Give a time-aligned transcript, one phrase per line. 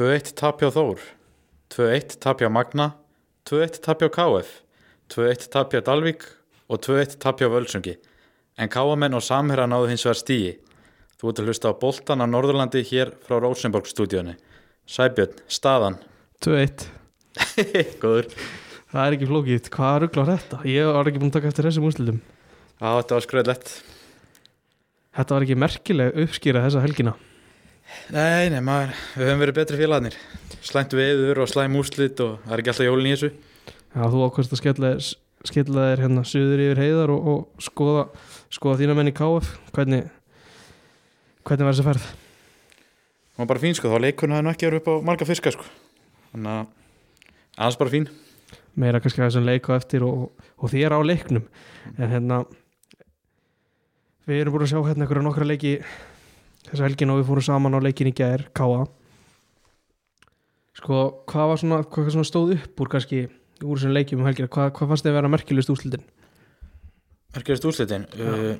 [0.00, 1.02] 2-1 tapja Þór
[1.74, 2.86] 2-1 tapja Magna
[3.50, 4.54] 2-1 tapja KF
[5.12, 6.24] 2-1 tapja Dalvík
[6.72, 7.98] og 2-1 tapja Völsungi.
[8.56, 10.56] En káamenn og samherra náðu hins vegar stíi
[11.20, 14.38] þú ert að hlusta á boltan á Norðurlandi hér frá Rosenborg stúdíunni
[14.88, 16.00] Sæbjörn, staðan?
[16.40, 16.88] 2-1
[18.00, 18.32] góður.
[18.88, 20.64] Það er ekki flókið, hvað rugglar þetta?
[20.64, 22.24] Ég var ekki búin að taka eftir þessum úrslitum.
[22.80, 23.80] Já, þetta var skröðlegt
[25.12, 27.20] Þetta var ekki merkileg uppskýra þessa helgina
[28.14, 30.16] Nei, nei, maður, við höfum verið betri félagarnir.
[30.66, 33.30] Slæmt veður og slæm úrslit og það er ekki alltaf jólin í þessu.
[33.70, 34.90] Já, þú ákvæmst að skella,
[35.50, 38.06] skella þér hérna suður yfir heiðar og, og skoða,
[38.52, 40.10] skoða þína menn í KF Hvernig,
[41.48, 42.08] hvernig var þessi ferð?
[43.30, 45.54] Það var bara fín sko, þá leikunum hafði nú ekki verið upp á marga fiska
[45.54, 45.68] sko.
[46.32, 46.64] Þannig að
[47.56, 48.10] aðeins bara fín.
[48.78, 50.26] Meira kannski að þessum leik á eftir og,
[50.58, 51.46] og þér á leiknum.
[51.96, 52.44] En hérna
[54.30, 55.70] Við erum búin að sjá hérna einhverja nokkra leiki
[56.68, 58.84] þessa helgin og við fórum saman á leikin í gær Káa
[60.80, 63.24] Sko, hvað var svona, hvað svona stóð upp úr kannski
[63.60, 66.04] úr þessum leikjum um helgina, hvað, hvað fannst þið að vera merkilegst úrslitin?
[67.34, 68.06] Merkjast úrslitin?
[68.16, 68.54] Uh,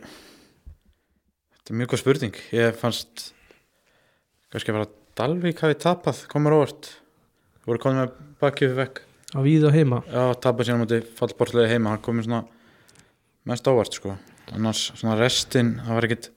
[1.56, 2.40] Þetta er mjög góð spurning.
[2.52, 3.30] Ég fannst
[4.52, 6.90] kannski að vera að Dalvík hafi tapað komur óvart.
[7.66, 9.00] Voru komið með bakið við vekk.
[9.30, 10.02] Á víð og heima?
[10.10, 11.94] Já, tapað síðan mútið fallbortlega heima.
[11.94, 12.42] Hann komið svona
[13.50, 14.14] mest óvart sko.
[14.56, 16.30] Annars svona restin, það var ekkit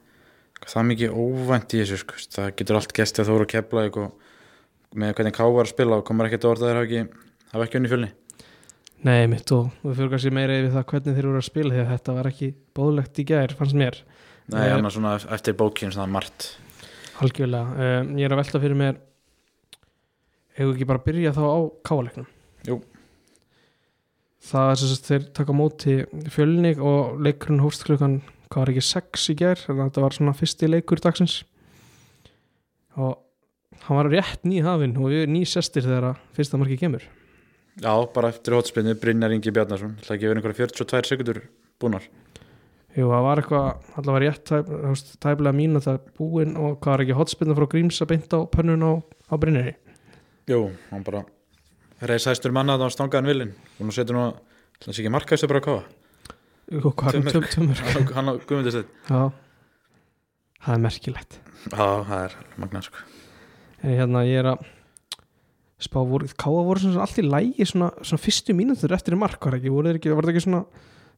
[0.69, 2.17] það mikið óvænt í þessu sko.
[2.35, 4.11] Það getur allt gæst að þú eru að kepla og
[4.93, 7.07] með hvernig Ká var að spila og komur ekkit orð að þeir
[7.53, 8.11] hafa ekki, unni fjölni.
[9.03, 11.81] Nei, mitt og við fyrir kannski meira yfir það hvernig þeir voru að spila því
[11.83, 13.97] að þetta var ekki bóðlegt í gær, fannst mér.
[14.53, 16.57] Nei, Eh, annars svona eftir bókin svona margt.
[17.23, 19.01] Algjörlega, um, ég er að velta fyrir mér
[20.57, 22.27] hefur ekki bara að byrja þá á káaleiknum
[22.67, 22.79] Jú.
[24.43, 25.95] Það er sem sagt þeir taka móti
[26.33, 28.17] fjölni og leikurinn hófst klukkan
[28.53, 29.59] hvað var ekki sex í gær?
[29.59, 31.39] Þannig að þetta var svona fyrsti leikur dagsins.
[33.01, 33.17] Og
[33.87, 37.05] hann var rétt ný hafinn og við ný sestir þegar fyrsta marki kemur.
[37.81, 41.39] Já, bara eftir hótspilni Brynjar Ingi Bjarnarsson Það verið einhverja 42 sekundur
[41.81, 42.05] búnar.
[42.93, 44.51] Jú, það var eitthvað, allavega rétt
[44.85, 48.37] veist, tæplega mín að það búin og hvað var ekki hotspinna frá Gríms að beinta
[48.37, 49.73] á pönnun á, á Brynjari?
[50.51, 51.23] Jú, hann bara
[52.05, 54.27] reis hæstur manna var stangaðan vilin og nú setur nú
[54.83, 56.02] það sé ekki markaðist bara að kafa
[56.71, 57.81] er um tömur
[58.15, 59.31] hann á guðmyndistætt Já,
[60.63, 61.39] það er merkilegt.
[61.71, 63.03] Já, það er magnað sko.
[63.83, 64.63] En hérna ég er að
[65.83, 69.43] spá voru, káa voru svona allt í lægi svona, svona fyrstu mínútur eftir í mark
[69.43, 70.63] var ekki, ekki, var það ekki svona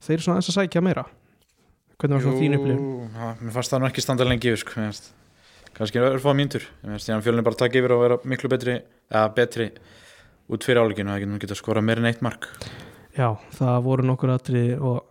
[0.06, 1.06] þeir svona eins að sækja meira?
[1.96, 2.90] Hvernig var svona þín upplifun?
[3.14, 4.88] Já, Mér fannst það nú ekki standa lengi yfir sko,
[5.76, 6.66] kannski örfáða mínútur.
[6.82, 8.80] Mér finnst ég að fjölunni bara taka yfir og vera miklu betri
[9.12, 9.70] eða betri
[10.50, 12.50] út fyrir áleikinu það getur skora meira en eitt mark.
[13.16, 15.04] Já, það voru nokkur atriði og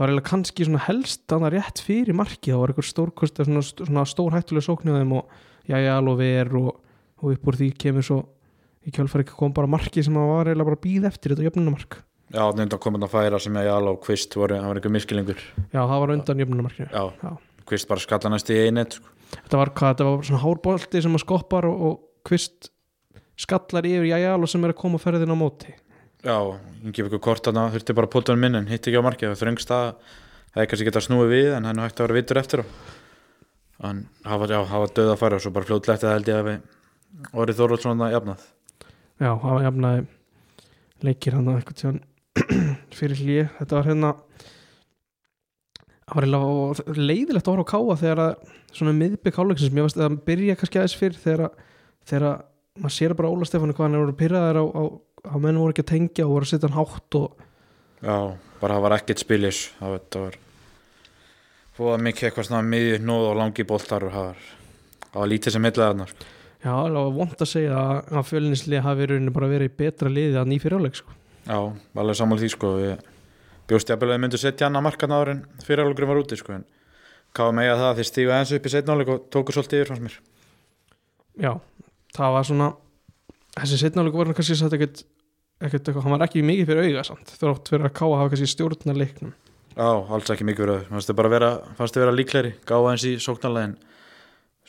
[0.00, 3.62] það var eiginlega kannski svona helst þannig rétt fyrir marki, það var einhver stórkost svona,
[3.68, 5.34] svona stór hættulega sókn hjá þeim og
[5.68, 6.70] jæja alveg ver og,
[7.20, 8.20] og upp úr því kemur svo
[8.80, 11.98] í kjálfæri kom bara marki sem það var eiginlega bara býð eftir þetta jöfnumark
[12.30, 15.80] Já, nefnda komið að færa sem ég alveg kvist voru, það var einhver miskilingur Já,
[15.82, 17.30] það var undan jöfnumarkinu Já, Já.
[17.68, 19.12] kvist bara skalla næst í einet sko.
[19.34, 22.72] Þetta var hvað, þetta var svona hárbolti sem að skoppar og, og kvist
[23.36, 25.76] skallar yfir jæja alveg sem er að koma ferðin á móti
[26.20, 26.36] Já,
[26.84, 29.06] Ingi fyrir kort að það þurfti bara að pota hann minn en hitt ekki á
[29.06, 29.86] markið, það þröngst að
[30.50, 32.62] það er kannski geta snúið við en hann hægt að vera vitur eftir
[33.88, 36.40] en hafa, já, hafa döð að fara og svo bara fljótlega eftir það held ég
[36.40, 38.44] að við orðið Þorvaldsson að jafnað.
[39.20, 40.04] Já, það var jafnaði
[41.08, 42.00] leikir hann eitthvað tján
[42.98, 44.12] fyrir hlýi, þetta var hérna
[46.10, 50.04] það var leiðilegt að horfa á káa þegar að svona miðbygg hálfleiksins, mér veist að
[50.06, 51.60] það byrja kannski aðeins fyrr þegar að,
[52.10, 52.46] þegar að
[52.80, 54.12] maður sér bara Óla Stefáni hvað hann er
[55.26, 57.46] á menn voru ekki að tengja og voru að setja hann hátt og
[58.00, 58.16] Já,
[58.62, 60.38] bara það var ekkert spilis það var, það var
[61.76, 64.42] fóða mikið eitthvað svona miðið nóð og langi boltar og það var,
[65.06, 66.28] það var lítið sem heitlaði þarna sko.
[66.64, 70.40] já, alveg var vont að segja að, að fjölinisli hafi rauninni bara verið betra liði
[70.40, 71.16] að ný fyrir áleik sko.
[71.44, 71.58] Já,
[72.02, 72.74] alveg sammála því sko
[73.70, 76.56] bjóst ég að byrjaði myndu setja hann að marka náður en fyrirálugurinn var úti sko
[76.56, 76.64] en
[77.36, 80.16] káða mig að það þeir stígu aðeins upp í setnáleik og tóku svolítið yfir
[81.38, 81.52] já,
[82.16, 82.70] það var svona
[83.58, 85.04] þessi setnáleik var hann kannski satt ekkert
[85.60, 88.96] eitthvað, hann var ekki mikið fyrir auga samt þrótt fyrir að káa hafa kannski stjórna
[88.96, 89.32] leiknum.
[89.76, 93.74] Já, alls ekki mikið verið fannst þið bara vera, vera líkleri gáða eins í sóknarlegin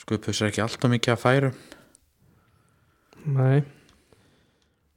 [0.01, 1.51] sko upphausar ekki alltaf mikið að færu
[3.25, 3.61] nei.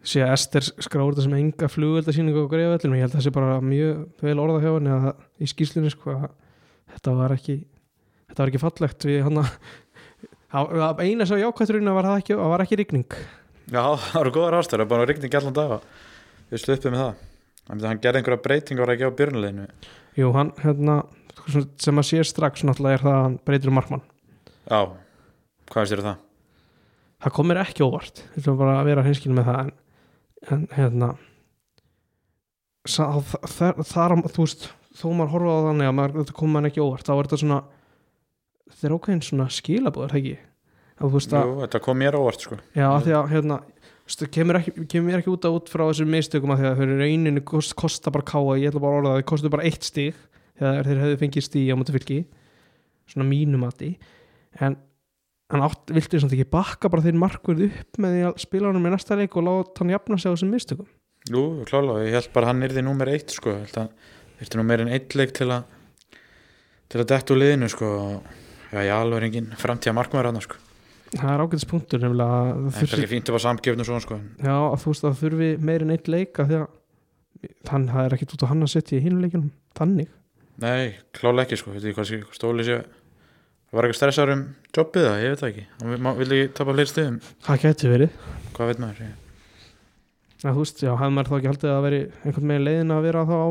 [0.04, 3.32] Sé að Ester skráður þetta sem enga flugveldasýningu á greiðvellinu, ég held að það sé
[3.32, 5.06] bara mjög vel orða hjá henni að
[5.40, 6.26] í skýslunni sko, að
[6.92, 7.56] þetta var ekki
[8.28, 12.80] þetta var ekki fallegt við hann að eina sem jákvætturinn var ekki, það var ekki
[12.82, 13.16] rigning
[13.72, 15.76] Já, það eru góðar ástæður, bara rigning allan dag.
[15.78, 17.22] Og við sluppum með það.
[17.64, 19.70] Þannig að hann gerði einhverja breytingar ekki á byrnuleginu
[20.14, 20.98] Jú, hann, hérna,
[21.80, 24.04] sem að sér strax náttúrulega er það að hann breytir um markmann.
[24.68, 24.80] Já,
[25.72, 26.20] hvað veist þér það?
[27.24, 29.70] það kom mér ekki óvart við ætlum bara að vera hinskilin með það en,
[30.54, 31.10] en hérna
[32.84, 33.04] sá,
[33.48, 36.84] þar, þar, þú veist þó maður horfa á þannig að maður, þetta kom maður ekki
[36.84, 37.60] óvart þá er þetta svona
[38.74, 40.36] þetta er ákveðin svona skilabóður, það ekki
[41.00, 42.58] að að, Jú, þetta kom mér á óvart sko.
[42.76, 43.56] Já, að því að hérna
[44.04, 46.84] það kemur ekki, kemur ekki út að út frá þessum mistökum að því að þau
[46.84, 49.66] eru reyninu kost, kosta bara káa, ég ætla bara að orða það, þau kostu bara
[49.68, 50.14] eitt stig
[50.60, 52.18] þegar þeir hefðu fengið stig á mútu fylki
[53.10, 53.90] svona mínumati
[54.60, 54.76] en
[55.52, 58.82] hann átt, viltu samt ekki bakka bara þeir markverð upp með því að spila hann
[58.84, 60.88] með næsta leik og láta hann jafna sig á þessum mistökum?
[61.30, 63.88] Jú, klálega, ég held bara að hann yrði númer eitt sko, ég held að
[64.38, 65.62] þurfti nú meir en eitt leik til að
[66.92, 67.08] til að
[71.12, 74.04] er það er ágætis punktur nefnilega það þurfi, kannski fínt að fara samgefn og svona
[74.04, 76.68] sko, já, að þú veist að það þurfi meir en eitt leik að því að
[77.68, 80.12] þann, það er ekkit út á hann að setja í hinu leikinum þannig.
[80.62, 81.72] Nei, klálega ekki sko.
[81.74, 82.78] Veit ég hvað stóli sé
[83.74, 85.64] var eitthvað stressaður um jobbið það, ég veit það ekki.
[85.82, 88.18] Hann vil- ekki tapa fleiri stöðum, það geti verið.
[88.54, 89.04] Hvað veit maður
[90.44, 93.04] Já, þú veist, já, hefði maður þá ekki haldið að veri einhvern veginn leiðin að
[93.06, 93.48] vera þá á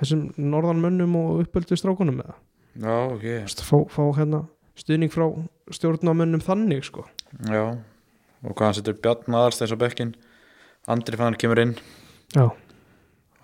[0.00, 2.36] þessum norðanmönnum og uppöldu strákunum eða,
[2.80, 3.26] já, ok,
[3.60, 4.40] fá, fá hérna
[4.80, 5.26] stuðning frá
[5.76, 7.06] stjórnamönnum þannig, sko.
[7.46, 7.64] Já
[8.40, 10.12] og hvað hann setur Bjarn aðalstæðis á bekkin
[10.90, 11.74] Andri fannar kemur inn.
[12.32, 12.46] Já,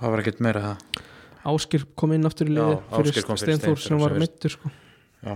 [0.00, 1.02] það var ekkert meira það.
[1.46, 4.70] Áskir kom inn aftur í liði fyrir Steinþór sem var sem meittur, sko.
[5.20, 5.34] Já,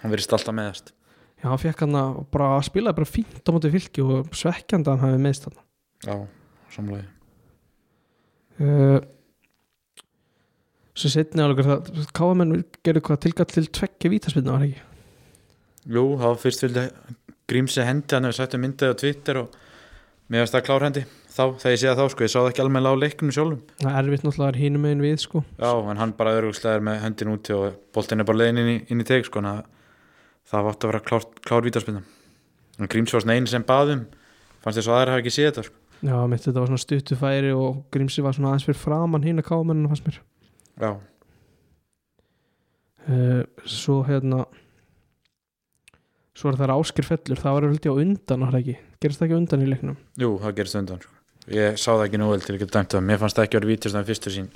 [0.00, 0.94] hann verið alltaf meðast.
[1.36, 5.02] Já, hann fekk hann að bara spilaði bara fínt á móti fylki og svekkjandi að
[5.02, 5.58] hann hafi meðst hann
[6.06, 6.14] já,
[6.72, 7.04] samlega
[8.64, 8.98] uh,
[10.96, 14.95] Svo setni álugur það Káamenn gerðu hvað tilgall til tveggja vítaspilna, var ekki?
[15.86, 16.88] Jú, þá fyrst vildi
[17.46, 19.54] Grímsi hendi, hann hefur sagt um myndið á Twitter og
[20.32, 21.04] mér varst það klárhendi.
[21.36, 23.62] Þá, þegar ég sé það þá, sko, ég sá það ekki alveg á leiknum sjálfum.
[23.84, 25.42] Það er erfitt náttúrulega hínum megin við, sko.
[25.60, 28.72] Já, en hann bara öðrugslega er með hendin úti og boltin er bara leiðin inn
[28.72, 32.02] í, inn í teg, sko en það, vátt að vera klár, klár vítaspilna
[32.76, 34.04] en Grímsi var svona eini sem baðum
[34.64, 35.82] fannst þess að aðra hafa ekki séð þetta, sko.
[36.06, 39.44] Já, mitt þetta var svona stuttu færi og Grímsi var svona aðeins fyrir framann hína
[39.46, 40.18] káamennina fannst mér.
[40.76, 40.90] Já,
[43.08, 44.44] uh, Svo hérna
[46.36, 48.76] Svo er það áskir fellur það var held ég á undan, það ekki?
[49.00, 49.98] Gerist það ekki undan í leiknum?
[50.20, 51.14] jú, það gerist undan, sko.
[51.56, 53.04] Ég sá það ekki nú vel til að geta dæmt það.
[53.06, 54.48] Mér fannst það ekki að vera vítist af fyrstu sín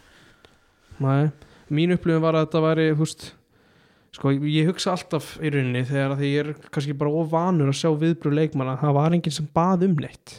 [1.01, 1.31] Nei,
[1.73, 3.27] mín upplifin var að þetta væri þú veist,
[4.19, 7.89] sko ég hugsa alltaf í rauninni þegar að ég er kannski bara ofanur að sjá
[7.97, 10.35] viðbröð leikmanna það var enginn sem bað um neitt.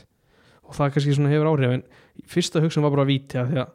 [0.67, 1.85] Og það kannski svona hefur áhrif en
[2.29, 3.71] fyrsta hugsun var bara að víti að því að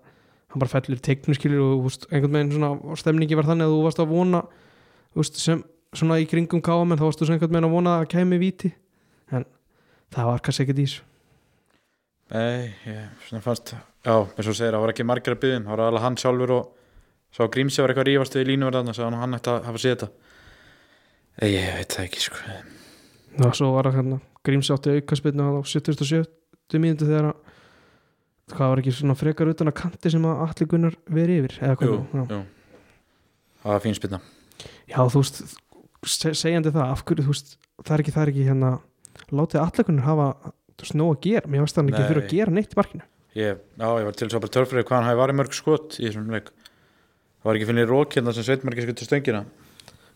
[0.53, 4.03] hann bara fellur teiknuskilur og veist, einhvern veginn svona stemningi var þannig að þú varst
[4.05, 4.43] að vona
[5.17, 5.65] veist, sem
[5.99, 8.71] svona í kringum káamenn þá varstu svona einhvern veginn að vona að kæmi víti.
[9.35, 9.45] En
[10.15, 11.05] það var kannski ekkert í þessu.
[12.35, 15.71] Nei, ég svona fannst Já, eins og segir, það var ekki margir að byggðum Það
[15.77, 16.73] var alveg hann sjálfur og
[17.37, 20.09] Sá Grímsi var eitthvað rífast við línuverðarna Sá hann hann ætti að hafa séð þetta.
[21.47, 22.41] Ég veit það ekki, sko.
[23.37, 26.81] Já, svo var það hérna Gríms átti aukaspilnu á 77.
[26.83, 27.55] mínútu þegar að
[28.57, 31.89] hvað var ekki svona frekar utan að kanti sem að allir gunnar veri yfir eða
[31.89, 32.41] Jú, jú.
[33.63, 34.21] Það var fín spilna
[34.87, 35.41] já, þú veist,
[36.07, 38.71] segjandi það af hverju, þú veist, það er ekki, það er ekki hérna
[39.33, 40.29] látið allir gunnar hafa
[40.81, 43.07] veist, nóg að gera, mér varst það ekki fyrir að gera neitt í markinu
[43.37, 46.07] ég, Já, ég var til svo bara törfrið hvað hann hafi varið mörg skot í
[46.07, 46.51] þessum leik.
[47.37, 49.43] Það var ekki finnir rók hérna sem Sveitmarki skutt til stöngina.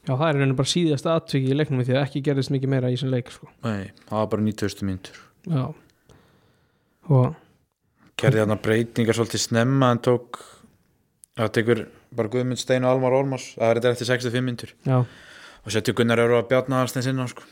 [0.08, 2.88] Já, það er raunin bara síðast aðtöki í leiknum því að ekki gerðist mikið meira
[2.88, 3.50] í þessum leik sko.
[3.66, 5.20] Nei, það var bara 90 mínútur.
[5.44, 5.66] Já.
[7.10, 7.36] Og
[8.20, 10.40] Gerði hann breytingar svolítið snemma en tók
[11.40, 11.78] Það tekur
[12.16, 13.52] bara Guðmund Stein og Almar Ormars.
[13.56, 14.72] Það er þetta eftir 65 mínútur.
[14.84, 14.98] Já,
[15.64, 17.46] og setja Gunnar Örvar Bjarnar Aðalsteins inn á sko.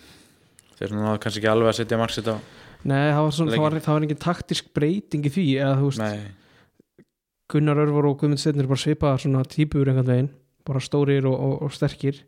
[0.79, 2.37] þeir náðu kannski ekki alveg að setja marksitt á
[2.83, 6.03] nei, það var, svona, það var, það var engin taktisk breyting í því eða veist,
[6.03, 7.07] Nei,
[7.49, 10.33] Gunnar Örvar og Guðmund Steinir bara svipaðar svona típur einhvern veginn
[10.69, 12.21] bara stórir og, og, og sterkir.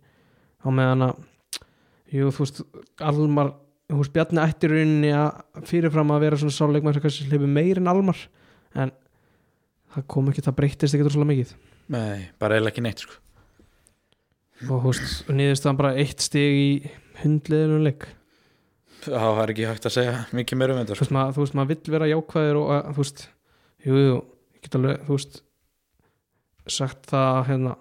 [0.65, 1.19] Á meðan að
[2.15, 2.63] jú, þú veist,
[3.05, 3.53] Almar
[3.91, 7.51] þú veist, Bjarni ætti í rauninni að fyrirfram að vera svona sáleikmar sem kannski hleypi
[7.51, 8.23] meir en Almar
[8.81, 8.95] en
[9.95, 11.55] það kom ekki, það breytist ekki svolítið mikið.
[11.91, 13.19] Nei, bara eiginlega ekki neitt sko.
[14.69, 16.71] Og veist, niðurst það bara eitt stig í
[17.23, 18.09] hundliðunum leik
[19.05, 21.05] það var ekki hægt að segja mikið meira um þetta þú sko.
[21.05, 23.23] veist, maður, veist, maður vill vera jákvæður og að, þú veist,
[23.87, 25.39] jú, ég get alveg, þú veist
[26.71, 27.77] sagt það hérna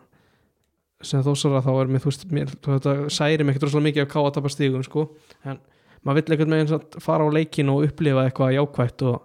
[1.10, 4.12] sem þósara þá er mér, þú veist mér, þetta særi mig ekki droslega mikið að
[4.14, 5.06] ká að tapa stigum, sko,
[5.48, 5.60] en
[6.04, 9.20] maður vill einhvern veginn samt fara á leikin og upplifa eitthvað jákvætt og,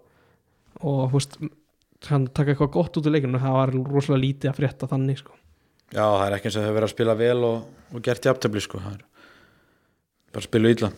[0.82, 1.38] og þú veist,
[2.10, 5.38] hann taka eitthvað gott út úr leikinu, það var rosalega lítið að frétta þannig, sko.
[5.94, 8.62] Já, það er ekki eins og þau verið að spila vel og, og gert jafntöfli
[8.64, 8.82] sko.
[8.82, 9.02] Það er
[10.34, 10.92] bara að spila illa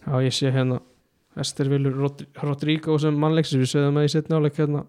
[0.00, 0.80] Já, ég sé hérna
[1.40, 4.84] Ester Vilur Rod Rodrigo sem mannleiksins, við sögðum að ég setna áleik hérna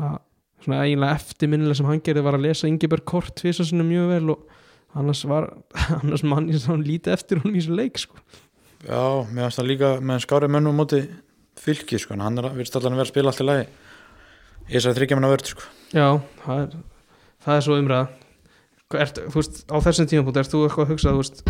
[0.00, 0.18] að
[0.60, 4.44] svona eiginlega eftirminnilega sem hann gerði var að lesa Ingeberg Kort tvisasinu mjög vel og
[5.00, 5.48] annars var
[6.00, 8.20] annars mann ég sá hann lítið eftir honum í þessu leik sko.
[8.84, 11.02] Já, mér finnst það líka með skári mönnum á móti
[11.60, 15.18] fylki sko, hann virðist allan að vera að spila allt í lagi í þessari þryggja
[15.18, 15.68] manna vörð sko.
[15.96, 16.06] Já,
[16.44, 16.76] það er,
[17.44, 18.19] það er svo umræða
[18.90, 21.44] Þú veist, á þessum tímapunkt ert þú eitthvað að hugsa, veist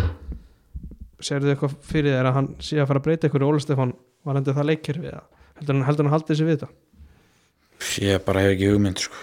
[1.25, 3.61] segir þið eitthvað fyrir þér að hann sé að fara að breyta ykkur í Óla
[3.61, 3.93] Stefán
[4.27, 5.27] var hendur það leikir við það
[5.59, 6.71] heldur hann, heldur hann haldið sér við þetta
[8.01, 9.21] Ég bara hef ekki hugmynd sko.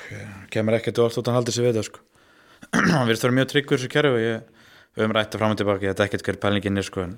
[0.51, 2.01] kemur ekkert og allt út að halda sér við það sko.
[2.95, 4.65] hann virðist vera mjög tryggur þessu kerfi og ég
[4.99, 7.15] höfum rætt að fram og tilbaka, ég þetta ekkert hver pælingin er sko, en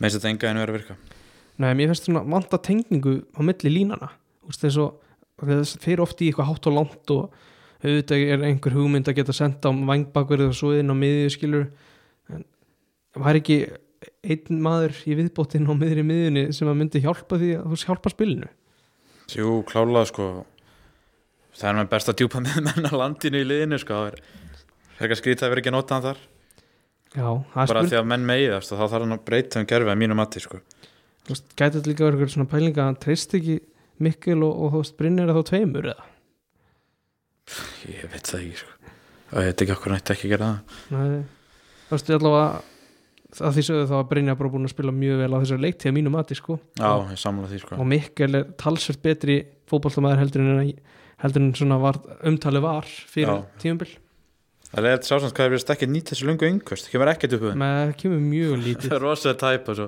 [0.00, 0.98] meðst þetta enga en verið að virka
[1.60, 4.08] Nei, mér finnst svona vanta tengningu á milli línana
[4.48, 4.94] veist, þess að
[5.44, 7.44] það fyrir oft í eitthvað hátt og langt og
[7.84, 11.66] auðvitað er einhver hugmynd að geta senda á vangbakur og svo inn á miðju skilur
[12.32, 12.44] en
[13.20, 13.58] var ekki
[14.24, 18.12] einn maður í viðbótinn á miðri miðjunni sem að myndi hjálpa því að þú hjálpa
[18.12, 18.48] spilinu?
[19.32, 20.28] Jú, klálega sko.
[21.54, 24.22] Það er með besta djúpa með menn á landinu í liðinu sko, það er
[25.04, 26.24] er ekki að að vera ekki að nota hann þar.
[27.14, 27.90] Já, það er bara spurning.
[27.90, 30.42] því að menn meiðast og þá þarf hann að breyta um kerfi að mínu mati
[30.42, 30.60] sko.
[31.24, 33.60] Þú veist, gæti þetta líka eitthvað svona pælinga að hann treyst ekki
[34.02, 36.06] Mikkel og, og þú veist, Brynir að þá tveimur eða
[37.90, 38.92] ég veit það ekki sko.
[39.34, 41.24] ég veit ekki okkur nætti ekki að gera það Nei,
[41.88, 42.46] þú veist, ég allavega
[43.34, 45.90] að því sögðu þá að Brynja bara búin að spila mjög vel á þessari leiktíð
[45.90, 47.78] að mínu mati sko Já, ég samla því sko.
[47.82, 49.38] og Mikkel er talsvert betri
[49.70, 50.72] fótballtamaður heldur en
[51.24, 53.44] heldur en svona var, umtali var fyrir Já.
[53.62, 53.90] tíumbil
[54.74, 57.10] Það er eitthvað sásans hvað er verið ekki að nýta þessu lungu yngvöst, það kemur
[57.12, 59.86] ekkert upp við með það kemur mjög lítið það er rosalega tæp og svo,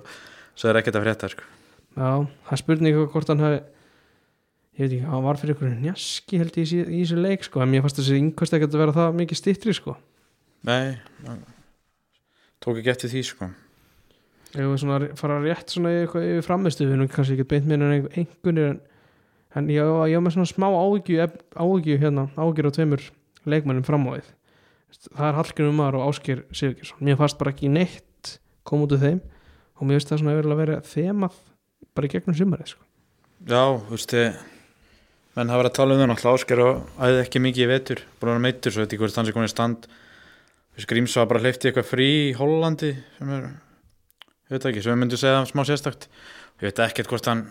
[0.55, 1.47] svo er ekkert að frétta sko.
[1.97, 2.11] Já,
[2.47, 3.59] það er spurning hvort hann hafi
[4.77, 7.63] ég veit ekki, hann var fyrir ykkur njaski held ég í, í þessu leik sko
[7.65, 9.97] en mér fannst þessi yngvöst ekki að vera það mikið stittri sko
[10.67, 10.97] Nei,
[12.65, 13.49] tók ekki eftir því sko.
[14.57, 17.95] ef við svona fara rétt svona yfir framistu við erum kannski ekki beint með en
[18.23, 18.81] einhvernir en,
[19.61, 21.21] en ég, var- ég var með svona smá áhyggju
[21.61, 23.07] áhyggju hérna, áhyggjur á tveimur
[23.47, 24.33] leikmennum fram á við
[25.13, 29.03] það er Hallgrimur Mar og Ásker Sigurgjursson mér fannst bara ekki neitt kom út úr
[29.03, 29.21] þeim
[29.77, 31.41] og mér finnst það svona að vera þemað
[31.97, 32.83] bara í gegnum sumarið sko.
[33.47, 34.39] Já, þú veist þið
[35.37, 38.03] menn hafa verið að tala um það náttúrulega ásker og æði ekki mikið í vetur,
[38.17, 39.87] búin að vera meittur svo veit ekki hvort hann sé komin í stand.
[40.89, 43.47] Gríms var bara hleyfti eitthvað frí í Hollandi sem er,
[44.49, 46.09] ég veit ekki sem við myndum segja smá sérstakt.
[46.61, 47.45] Ég veit ekkert hvort hann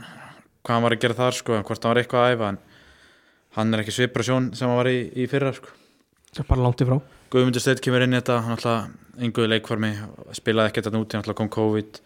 [0.65, 2.59] hvað hann var að gera þar sko, hvort hann var eitthvað að æfa en
[3.57, 5.73] hann er ekki svipur sjón sem hann var í, í fyrra sko.
[6.33, 6.97] það er bara langt í frá.
[7.33, 9.91] Guðmundur Steinn kemur inn í þetta hann alltaf enguði leikformi
[10.35, 12.01] spilaði ekkert að núti, hann alltaf kom COVID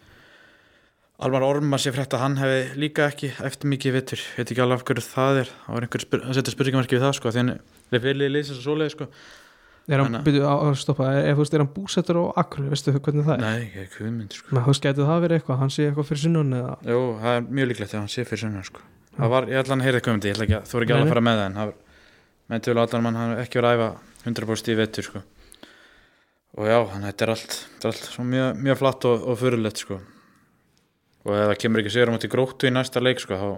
[1.20, 4.78] Almar Orma sé frétt að hann hefði líka ekki eftir mikið vittur veit ekki alveg
[4.80, 5.48] af hverju það er.
[5.66, 7.60] Það var einhver að setja spurningamarki við það sko því hann er
[8.00, 9.04] fyrirlið lýsins og svoleið sko.
[9.90, 12.62] Er hann, Þannig að- byrju, á, stoppa, ef þú veist er hann búsettur á Akkur,
[12.70, 13.40] veistu hvernig það er?
[13.40, 14.46] Nei, ekki ekki Guðmund sko.
[14.54, 16.74] Men þú veist gæti það verið eitthvað, hann sé eitthvað fyrir sunnun eða?
[16.86, 18.80] Jú, það er mjög líklegt að hann sé fyrir sunna sko.
[19.18, 20.36] Það var, ég ætla hann að heyra eitthvað um þetta ég
[29.50, 30.00] ætla
[31.26, 33.48] og ef það kemur ekki sér um til gróttu í næsta leik sko þá,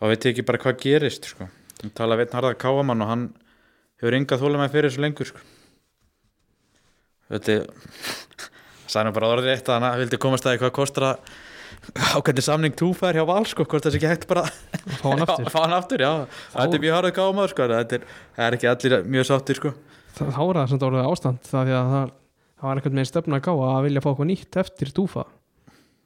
[0.00, 1.48] þá veit ég ekki bara hvað gerist sko.
[1.84, 3.26] Ég tala við einn harðar káamann og hann
[4.00, 5.44] hefur yngað þóla með fyrir þessu lengur sko.
[7.30, 7.60] Þetta
[9.06, 11.30] nú bara orðið eitt að hann vildi komast að því hvað kostar að
[11.96, 14.46] á hvernig samning þú fær hjá Val sko, hvort sé ekki hægt bara
[15.00, 15.44] fá hann aftur.
[15.46, 16.10] Já, fá hann aftur, já,
[16.56, 18.06] þetta er mjög harðið gámaður sko, þetta er,
[18.56, 19.72] ekki allir mjög sáttir sko.
[20.16, 22.12] Það þá er það orðið ástand það það,
[22.60, 25.24] það var eitthvað með stefna að gá að vilja fá eitthvað nýtt eftir dúfa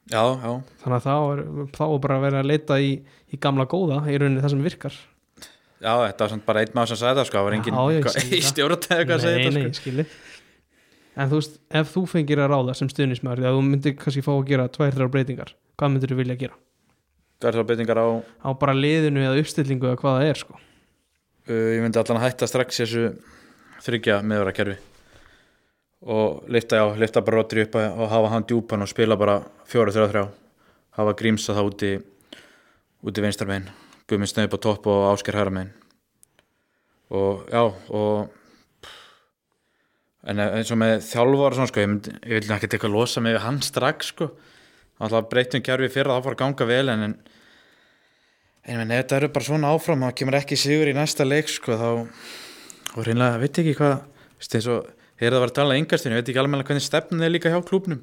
[0.05, 0.51] Já, já,
[0.83, 1.39] þannig að þá er,
[1.73, 2.89] þá er bara að vera að leita í,
[3.33, 4.97] í gamla góða í rauninni það sem virkar.
[5.81, 7.97] Já, þetta var bara einn maður sem sagði það sko, það var engin Já, ég
[7.99, 8.49] eitthvað- skil í það.
[8.51, 10.05] stjórnatæði eitthvað að segja þetta sko.
[11.15, 14.23] en þú veist, ef þú fengir að ráða sem stuðnismæður, því að þú myndir kannski
[14.25, 16.57] fá að gera tvær, þrjár breytingar, hvað myndir þú vilja gera?
[17.41, 18.07] Það er þá beitingar á,
[18.45, 20.55] á bara liðinu eða uppstillingu eða hvað það er sko.
[21.49, 23.03] uh, ég myndi allan að hætta strax þessu
[23.85, 24.77] þryggja meðvara kerfi
[26.01, 29.39] og lifta, já, lifta bara Rodri upp að- og hafa hann djúpan og spila bara
[29.65, 30.27] fjóra, þrjá, þrjá.
[30.97, 32.03] Hafa grímsa það úti
[33.05, 33.69] úti vinstarmein,
[34.07, 35.69] Guðmund Snöð upp á topp og Ásker Hæramein
[37.11, 37.61] og já,
[37.93, 38.29] og
[40.25, 43.21] en eins og með þjálfar og svona sko, ég, myndi, ég vil ekki eitthvað losa
[43.21, 44.31] mig við hann strax sko.
[44.99, 47.03] Alltaf breytum kerfi fyrra, það fór að ganga vel en,
[48.65, 51.51] en en ef þetta eru bara svona áfram það kemur ekki sigur í næsta leik
[51.51, 51.89] sko, þá,
[52.95, 53.99] þá reynlega, veit ekki hvað
[54.55, 54.87] eins og,
[55.21, 57.59] heyrðu það var að tala yngastin ég veit ekki alveg hvernig stefnið er líka hjá
[57.65, 58.01] klúbnum.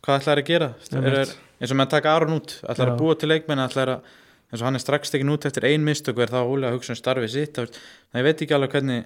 [0.00, 0.68] Hvað ætlaði að gera?
[0.86, 3.96] Ég er, er, eins og menn taka Aron út ætlaði að búa til leikmenn ætlaði
[3.96, 4.12] að
[4.50, 6.78] eins og hann er strax tekin út eftir ein mistök og er þá ólega að
[6.78, 7.78] hugsa um starfið sitt veist,
[8.14, 9.04] ég veit ekki alveg hvernig,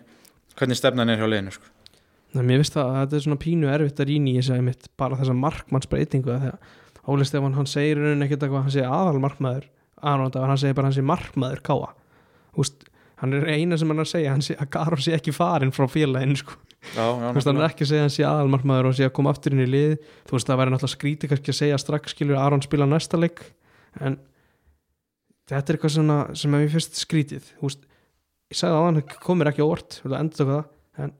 [0.59, 1.73] hvernig stefnan er hjá liðinu sko.
[2.35, 4.88] Mér finnst það að þetta er svona pínu erfitt að rýna í þess að mitt
[4.99, 8.94] bara þessa markmannsbreytingu að þegar Óli Stefán hann segir í rauninni ekkert eitthvað hann segir
[8.97, 9.68] aðal markmaður
[10.00, 11.92] Aron hann segir bara hann segir markmaður káa
[12.59, 12.87] Úst,
[13.21, 15.73] hann er eina sem hann er að segja hann sé, að Garon sé ekki farin
[15.75, 16.59] frá félaginu sko.
[16.92, 19.32] Þú veist, hann er ekki að segja að hann sé aðalmarkmaður og sé að koma
[19.34, 19.96] aftur inn í lið.
[20.28, 23.20] Þú veist, það væri náttúrulega skrítið kannski að segja strax skilur að Aron spila næsta
[23.20, 23.42] leik.
[24.00, 24.18] En
[25.50, 27.48] þetta er eitthvað svona sem að mér finnst skrítið.
[27.58, 27.86] Þú veist,
[28.52, 30.66] ég sagði að hann komir ekki á orð þú veist, endur það,
[31.04, 31.14] en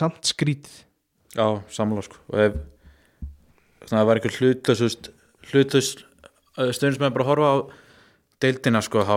[0.00, 0.78] samt skrítið.
[1.36, 2.22] Já, sammála sko.
[2.32, 2.60] Og ef
[3.90, 5.10] það var eitthvað hlutlaust
[5.50, 6.04] hlutlaust
[6.76, 7.56] stundismenn bara að horfa á
[8.42, 9.16] deildina sko þá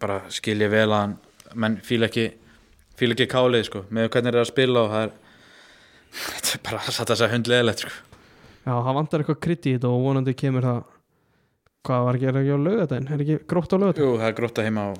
[0.00, 1.14] bara skil ég vel að hann
[1.56, 2.26] menn fíla ekki
[2.96, 3.84] fíla ekki kálið sko.
[3.90, 5.14] Með hvernig er að spila og það er
[6.12, 7.94] þetta er bara satt að segja hundleðilegt sko
[8.66, 10.80] já, það vantar eitthvað krydd í þetta og vonandi kemur það
[11.86, 14.36] hvað var að gera ekki á lögadaginn er ekki grótt á lögadaginn Jú, það er
[14.40, 14.90] grótt að heima á,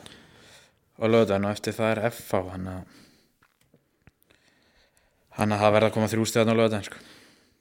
[1.03, 2.95] á löðan og eftir það er FH hann að
[5.37, 7.01] hann að það verða að koma þrjú stíðan á löðan sko.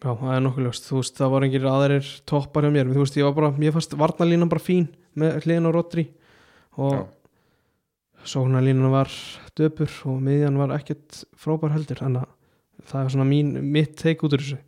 [0.05, 3.01] já, það er nokkuð ljóst, þú veist, það var engir aðrir toppar hjá mér, þú
[3.01, 4.87] veist, ég var bara mér fannst varnalínan bara fín
[5.17, 6.05] með hliðin á Rodri
[6.75, 7.01] og Já.
[8.35, 9.11] sóknarlínan var
[9.57, 12.34] döpur og miðjan var ekkert frábær heldur þannig að
[12.89, 14.59] það er svona mín, mitt teik út úr þessu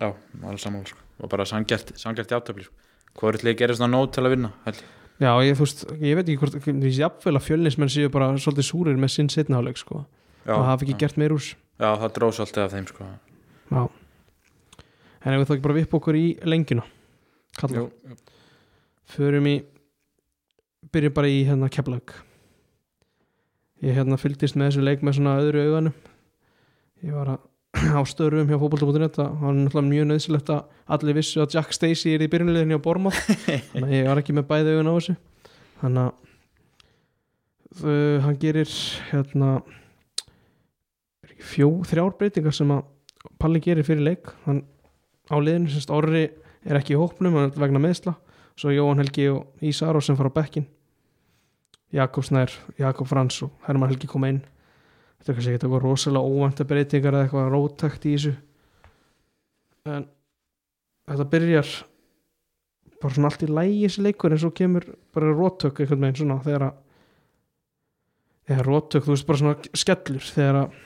[0.00, 0.08] Já,
[0.42, 0.98] alveg sammála sko.
[1.22, 2.74] og bara sangjart, sangjart játtöfli sko.
[3.18, 4.82] hvað er þetta gerir svona nót til að vinna held.
[5.22, 8.66] Já, ég, veist, ég veit ekki hvort ég sé jafnvel að fjölnismenn séu bara svolítið
[8.66, 10.04] súrir með sinn setnaháleik sko,
[10.48, 11.02] og hafa ekki já.
[11.04, 11.44] gert meir úr.
[11.78, 13.10] Já, það drós alltaf af þeim sko.
[13.70, 13.82] Já
[15.22, 16.82] En ef við þá ekki bara vipp okkur í lengina
[17.54, 18.16] Kalla, Jú,
[19.12, 19.54] förum í
[20.92, 22.14] byrjum bara í hérna keflag
[23.82, 25.94] Ég hérna fylgdist með þessu leik með svona öðru auganum
[27.06, 30.64] Ég var að á störum hjá fótbolta.net það var náttúrulega mjög nöðsilegt að
[30.96, 33.16] allir vissu að Jack Stacey er í byrjunliðinni á Bormað
[33.72, 35.14] þannig að ég var ekki með bæði augun á þessu.
[35.82, 36.12] Þannig að
[37.86, 38.74] uh, hann gerir
[39.10, 39.54] hérna
[41.42, 42.88] fjó, þrjár breytingar sem að
[43.38, 44.30] Palli gerir fyrir leik.
[44.44, 44.64] Hann
[45.30, 46.26] á liðinu, semst Orri
[46.66, 48.14] er ekki í hópnum hann er vegna meðsla
[48.58, 50.66] svo Jóhann Helgi og Ísar sem fara á bekkin
[51.92, 54.42] Jakob Snær, Jakob Frans og Herman Helgi koma inn
[55.22, 58.34] þetta er kannski eitthvað rosalega óvænta breytingar eða eitthvað rótakt í þessu.
[59.86, 60.06] En
[61.06, 61.72] þetta byrjar
[63.02, 66.40] bara svona allt í lægi þessi leikur en svo kemur bara róttök einhvern veginn svona
[66.42, 66.80] þegar að
[68.52, 70.80] eða róttök, þú veist bara svona skellur þegar að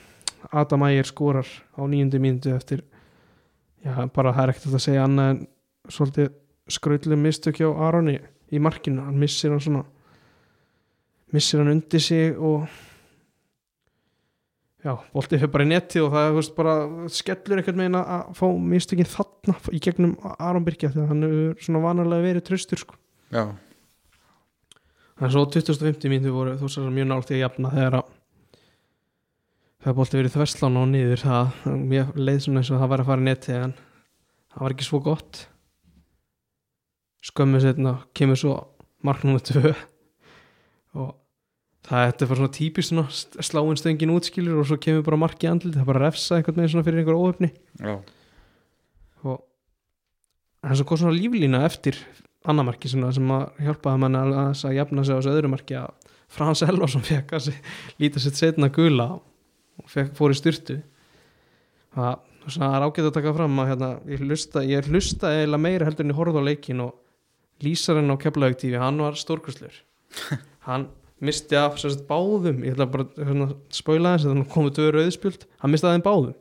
[0.61, 2.83] Adam Ægir skorar á nýjundu mínútu eftir
[3.83, 5.39] já, bara það er ekkert að segja annað en
[5.89, 6.33] svolítið
[6.77, 8.17] skrautlega mistök hjá Aroni
[8.53, 9.83] í markinu, hann missir hann svona
[11.33, 12.67] missir hann undir sig og
[14.87, 16.73] já, boltið fyrir bara í netti og það er veist, bara
[17.11, 21.65] skellur einhvern veginn að- að fá mistökin þarna í gegnum Aron Birkja þegar hann hefur
[21.67, 22.95] svona vanalega verið tröstur sko.
[23.33, 23.43] já,
[25.19, 28.13] en svo á 2050 mínútu voru þú veist mjög nált í að jafna þegar að
[29.81, 31.51] þegar boltið verið þverslán og niður það,
[31.91, 33.73] mér leið svona eins og það var að fara í netti en
[34.53, 35.43] það var ekki svo gott.
[37.27, 38.55] Skömmu setna kemur svo
[39.03, 39.75] mark númer 2 og
[41.87, 45.49] það er bara svona típist svona sláin stöngin útskilur og svo kemur bara mark í
[45.49, 47.95] andlit það er bara að refsa einhvern veginn svona fyrir einhver óöfni já,
[49.23, 49.37] og
[50.67, 51.99] en svo kom svona líflína eftir
[52.47, 55.79] annar marki sem að hjálpaði mann að, að, að jafna sig á þessu öðru marki
[55.79, 57.49] að Frans Elvarsson fekk að
[58.01, 60.81] líta sitt setna gula og fekk, fór í styrtu
[61.95, 65.63] það, svona, það er ágætt að taka fram að hérna, ég hlusta ég hlusta eiginlega
[65.63, 69.79] meira heldur en ég horfði á leikin og lýsarinn á keflaugtífi hann var stórkurslur
[70.67, 70.89] hann
[71.23, 72.63] misti af sagt, báðum.
[72.65, 75.47] Ég ætla bara að hérna, spoila þess að hann komið tvö rauðspjöld.
[75.63, 76.35] Hann misti af þeim báðum.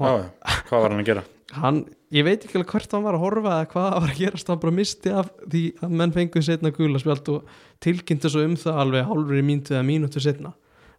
[0.00, 0.26] Já, já.
[0.68, 1.24] hvað var hann að gera?
[1.50, 1.80] Hann,
[2.14, 4.62] ég veit ekki alveg hvert hann var að horfa eða hvað var að gerast, hann
[4.62, 7.50] bara misti af því að menn fenguð setna gula spjald og
[7.82, 10.52] tilkynntu svo um það alveg hálfur í mínútu eða mínútu setna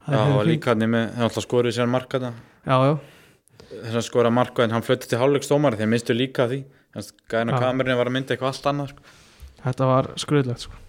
[0.04, 2.36] já, var líka hann með, það alltaf skorið sér marka það
[2.68, 2.94] já, já,
[3.72, 6.64] þess að skora marka en hann flutti til hálfleikstómar þeir mistu líka því.
[6.92, 7.62] Þannig að gæðin á Já.
[7.64, 9.04] kamerunni var að mynda eitthvað allt annað sko.
[9.62, 10.80] þetta var skröðlegt sko.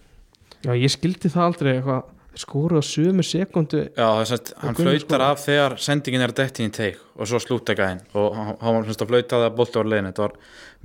[0.65, 2.11] Já, ég skildi það aldrei eitthvað,
[2.43, 6.61] skoruð á sömu sekundu já, þess að hann Gunnar flautar af þegar sendingin er dætt
[6.65, 8.01] í teik og svo slúta gæðin.
[8.17, 10.37] Og hann hann var semst að flautaði að bolta á leiðin þetta var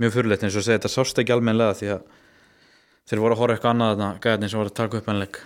[0.02, 2.02] mjög fyrirleitt eins og segja þetta sást ekki almennlega því að
[3.08, 5.38] þeir voru að horfa eitthvað annað þarna gæðin sem voru að taka upp en leik.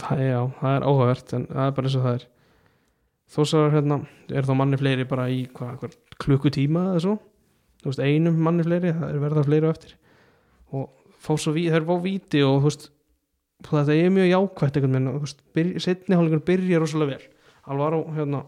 [0.00, 2.28] Það, já, það er áhugavert en það er bara eins og það er.
[3.30, 3.98] Þó svo er hérna,
[4.32, 5.92] er þá manni fleiri bara í hvað,
[6.24, 7.18] klukkutíma eða svo?
[7.84, 9.92] Veist, einum manni fleiri, það er verða fleiri eftir.
[10.72, 10.88] Og
[11.20, 12.88] fá svo það er fá víti og þú veist
[13.66, 15.10] þetta er mjög jákvætt einhvern
[15.54, 17.28] veginn setni hálfleikur byrja rosalega vel.
[17.70, 18.40] Alvar á hérna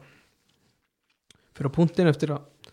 [1.53, 2.73] fyrir að punktin eftir að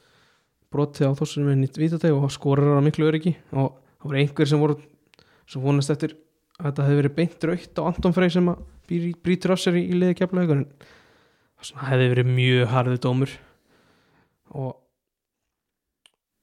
[0.69, 3.35] brotið á þossum með nýtt vítateg og skorar á miklu öryggi.
[3.51, 4.79] Og það voru einhver sem voru
[5.49, 6.15] sem vonast eftir
[6.59, 8.63] að þetta hefði verið beint raukt á Anton Frey sem að
[9.23, 10.65] brýtur af sér í, í liði keflaðið en
[11.59, 13.35] það hefði verið mjög harðið dómur.
[14.59, 14.71] Og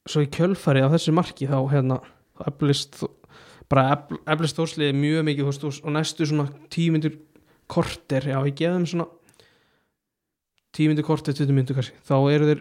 [0.06, 2.00] svo í kjölfari á þessu marki þá hérna
[2.46, 3.00] eflist
[3.72, 7.16] bara efl- eflist þórsliði mjög mikið veist, og- og næstu svona tímyndur
[7.68, 9.07] korter, já ég geði þeim svona
[10.76, 12.61] tímyndu korti, 20 myndu kannski þá eru þeir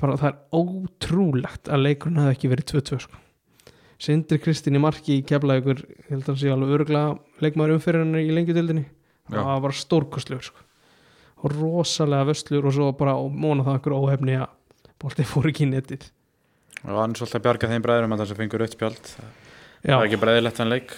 [0.00, 3.20] bara það er ótrúlegt að leikurinn hefði ekki verið 2-2 sko.
[4.04, 7.02] Sindri Kristín í marki í kefla ykkur, held að hann sé alveg örgla
[7.44, 8.84] leikmaður umfyrir í lengjutildinni
[9.30, 9.38] Já.
[9.38, 10.58] það var stórkostlegur sko.
[11.44, 14.48] og rosalega vöslur og svo bara og móna það einhver óhefni að
[14.98, 16.10] bolti fór ekki í netið
[16.88, 19.10] og hann svolítið að bjarga þeim bræðurum að það sem fengur rautt spjald
[19.92, 20.94] það er ekki bræðilegt hann leik.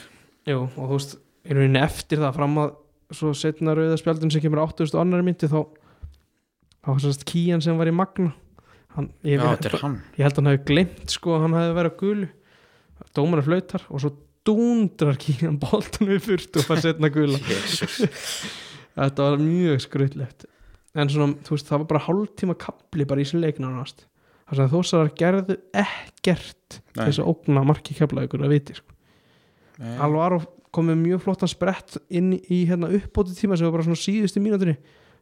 [0.46, 2.74] Jú, og þú veist í rauninni eftir það fram að
[3.16, 5.60] svo setna rauða spjaldin sem kemur 8000 annari myndi þá
[6.86, 8.32] þá var sérst Kían sem var í Magna.
[8.96, 9.96] Hann, ég, já, þetta er hann.
[10.16, 12.28] ég held að hann hefði glemt sko að hann hefði verið að gulu.
[13.16, 14.12] Dómarinn flautar og svo
[14.46, 17.40] dúndrar Kían boltan við fyrst og fær setna gula.
[18.96, 20.46] Þetta var mjög skrautlegt.
[20.96, 24.06] En svona, þú veist, það var bara hálftíma kapli bara í sin leikna nánast
[24.46, 28.94] þar sem þósarar gerðu ekkert þess að ógna marki kefla ykkur að viti sko.
[30.02, 30.40] Alvaro
[30.74, 34.42] kom með mjög flottan sprett inn í hérna uppbóti tíma sem var bara svona síðustu
[34.44, 34.74] mínútur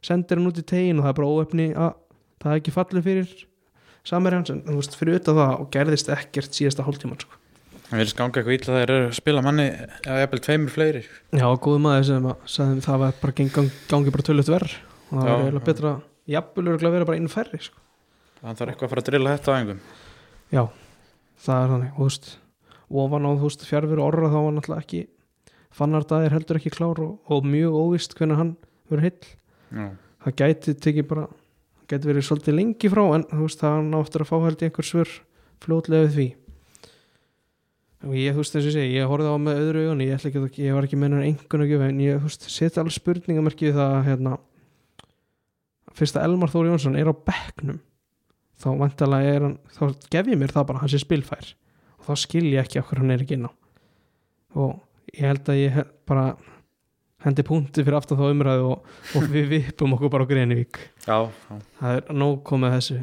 [0.05, 1.93] sendir hann út í tegin og það er bara óöfni að
[2.43, 3.31] það er ekki fallið fyrir
[4.05, 7.39] samerjans en þú veist, fyrir auðvitað það og gerðist ekkert síðasta hálftíman sko.
[7.87, 11.79] það verðist ganga eitthvað illa þegar að spila manni eða jafnvel tveimur fleiri Já, góðu
[11.85, 15.31] maður sem að sagði það var bara geng, gang, gangi bara tölvöld verð og það
[15.31, 15.95] var eiginlega betra
[16.35, 17.81] jafnvel örgulega að vera bara inn færri sko.
[18.45, 19.83] Hann þarf eitthvað að fara að drilla þetta á engum
[20.53, 20.63] Já,
[21.41, 22.31] það er þannig og þú veist,
[23.01, 25.01] ofan á þú veist fjárfyrir orra þá var náttúrulega ekki
[25.75, 28.53] fannardagir heldur ekki klár og, og mjög óvist hvernig hann
[28.89, 29.33] verður heill.
[29.75, 29.87] Já,
[30.23, 31.27] það gæti tekið bara
[31.89, 34.87] gæti verið svolítið lengi frá en þú veist það náttur að fá held í einhver
[34.87, 35.13] svör
[35.65, 36.27] fljótlega við því.
[38.05, 40.65] Og ég þú veist þess að segja, ég horfði á með öðru augun ég, ekki,
[40.67, 43.95] ég var ekki með að gjöf en ég þú veist, setja alveg spurningamerki við það
[43.95, 44.35] að, hérna,
[45.97, 47.79] fyrst að Elmar Þóri Jónsson er á bekknum
[48.61, 51.53] þá vantalega er hann þá gef ég mér það bara, hann sé spilfær
[51.99, 53.51] og þá skil ég ekki okkur hann er ekki inn á
[54.55, 54.79] og
[55.15, 56.25] ég held að ég bara
[57.25, 61.17] hendi punkti fyrir aftan þá umræðu og, og við vippum okkur bara á Grenivík já,
[61.27, 61.55] já.
[61.79, 62.99] það er nóg komið þessu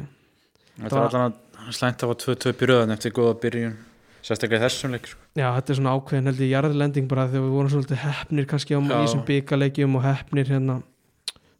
[0.79, 3.75] þetta er allan að slænt af að 2-2 byrjuðan eftir góða byrjun
[4.23, 5.19] sérstaklega í þessum leik sko.
[5.35, 8.75] já þetta er svona ákveðin held ég jarðlending bara þegar við vorum svolítið hefnir kannski
[8.75, 8.87] á Já.
[8.87, 10.77] í þessum byggarleikjum og hefnir hérna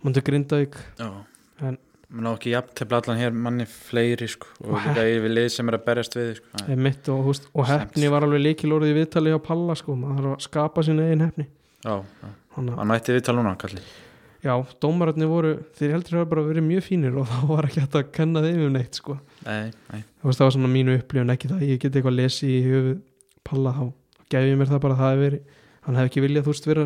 [0.03, 1.10] múndu Grindavík já
[1.63, 1.77] En-
[2.13, 4.47] ná ekki jafntefla allan hér manni fleiri sko.
[4.62, 6.63] og Og líka yfir lið sem er að berjast við sko.
[6.69, 10.21] er mitt og, húst, og hefni var alveg líkilórið í viðtali á Palla sko, maður
[10.21, 11.47] þarf að skapa sín eigin hefni
[11.84, 13.82] já, að- hann mætti við tala núna kalli
[14.43, 17.95] já, dómararnir voru þeir heldur hafa bara verið mjög fínir og þá var ekki hægt
[17.95, 19.17] að kenna þeim um neitt sko.
[19.47, 20.04] nei, nei.
[20.23, 23.02] Veist, það var svona mínu upplifun ekki það, ég get eitthvað að lesi í höfuð
[23.43, 23.84] Palla þá
[24.30, 25.41] gef ég mér það bara að það hef verið
[25.84, 26.86] hann hef ekki viljað þú veist vera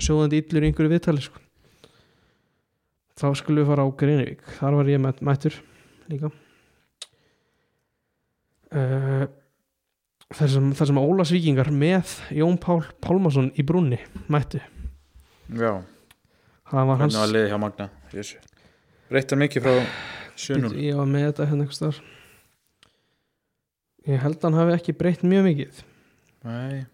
[0.00, 1.38] sjóðandi illur í einhverju viðtali sko.
[3.20, 5.56] Þá skulum við fara á Greinivík þar var ég mætt, mættur
[6.10, 6.30] líka.
[8.70, 9.26] Uh,
[10.30, 13.98] þar sem, þar sem Ólasvíkingar með Jón Pál Pálmason í brúnni
[14.30, 14.62] mættu.
[15.50, 15.80] Já,
[16.70, 17.90] það var hans var liðið hjá Magna?
[18.14, 18.38] Jessu.
[19.10, 19.74] breyttar mikið frá
[20.38, 22.00] 7-0 ég var með þetta hérna einhvers þar
[24.06, 25.82] ég held að hann hafi ekki breytt mjög mikið.
[26.46, 26.86] Nei,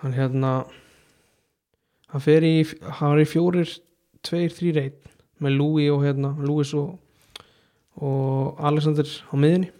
[0.00, 0.54] hann hérna
[2.10, 3.76] hann fer í hann var í fjórir,
[4.26, 4.96] tveir, þrýr einn
[5.40, 6.96] með Lúi og hérna Lúis og,
[8.00, 9.70] og Alexander á miðinni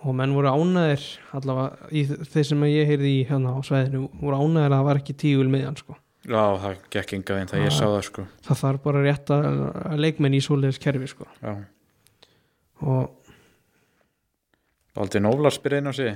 [0.00, 1.02] og menn voru ánæðir
[1.36, 5.00] allavega í þeir sem ég heyrði í hérna á sveðinu voru ánæðir að það var
[5.02, 5.96] ekki tíul miðjan sko.
[6.24, 8.26] já, það gekk enga veginn það ég sá það sko.
[8.46, 9.48] Það þarf bara rétt að,
[9.90, 11.28] að leikmenn í svoleiðis kerfi sko.
[11.40, 11.52] já,
[12.80, 13.16] og
[14.96, 16.14] Baldi Nóvlar spyrir einn á sig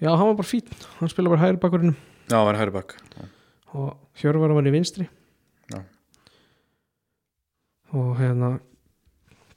[0.00, 1.96] já, hann var bara fín hann spila bara hægri bakurinnum
[2.28, 2.96] já, hann var hægri bakk
[3.72, 5.06] og Hjörvar var í vinstri.
[7.92, 8.56] Og hérna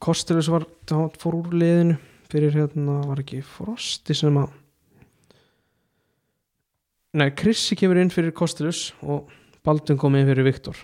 [0.04, 1.96] Kostilus var hann fór úr liðinu
[2.30, 4.52] fyrir hérna var ekki Frosti sem að
[7.16, 9.32] nei, Krissi kemur inn fyrir Kostilus og
[9.66, 10.78] Baldun kom inn fyrir Viktor.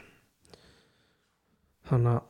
[1.89, 2.23] Þannig að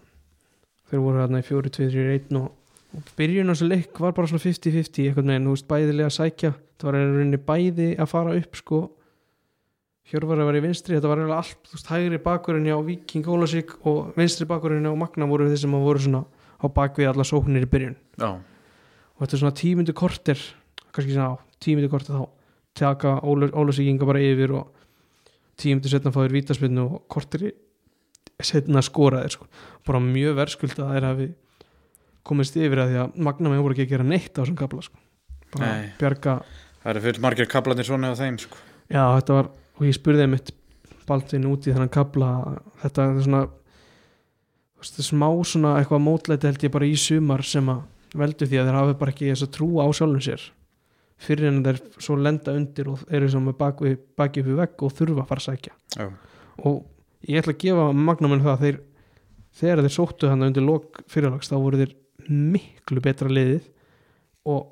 [0.90, 2.50] þeir voru hérna í fjóri, tvið, þrjir, einn og,
[2.98, 6.52] og byrjun á þessu leik var bara svona 50-50 eitthvað neginn, þú veist, bæðilega sækja
[6.82, 8.82] það var í rauninni bæði að fara upp sko
[10.12, 14.12] Hjörvar vera í vinstri, þetta var eiginlega allt veist, hægri bakurinn á Viking Ólasík og
[14.18, 16.26] vinstri bakurinn á Magna voru þeir sem voru svona
[16.60, 20.42] á bakvið alla sóknir í byrjun já, og þetta er svona tímyndu kortir
[20.92, 22.26] kannski svona á tímyndu kortir þá
[22.76, 24.74] taka Ólasíkinga bara yfir og
[25.62, 27.54] tímyndu setna fáður vítaspinnu og kortir
[28.42, 29.48] setna skoraðir sko.
[29.88, 31.30] bara mjög verðskuld að þeir hafi
[32.28, 34.84] komist yfir að því að Magna með voru ekki að gera neitt á þessum kapla
[34.86, 35.00] sko.
[35.56, 35.90] bara Nei.
[36.00, 36.36] bjarga
[36.82, 38.60] það eru full margir kablanir svona á þeim sko
[38.92, 39.48] Já, þetta var,
[39.82, 40.54] og ég spurði mitt
[41.10, 42.30] Baldvin út í þennan kabla
[42.84, 43.42] þetta er svona
[44.78, 47.82] veist, smá svona eitthvað mótlæti held ég bara í sumar sem að
[48.22, 50.46] veldu því að þeir hafi bara ekki þess að trúa á sjálfum sér.
[51.22, 54.86] Fyrir en þeir svo lenda undir og eru sem með baki, baki upp í vegg
[54.86, 55.76] og þurfa að fara að sækja.
[55.96, 56.08] Já,
[56.68, 58.80] og ég ætla að gefa magnamenn það að þeir
[59.62, 61.96] þegar þeir sóttu hann undir lok fyrirlags þá voru þeir
[62.28, 63.64] miklu betra liðið.
[64.50, 64.68] Og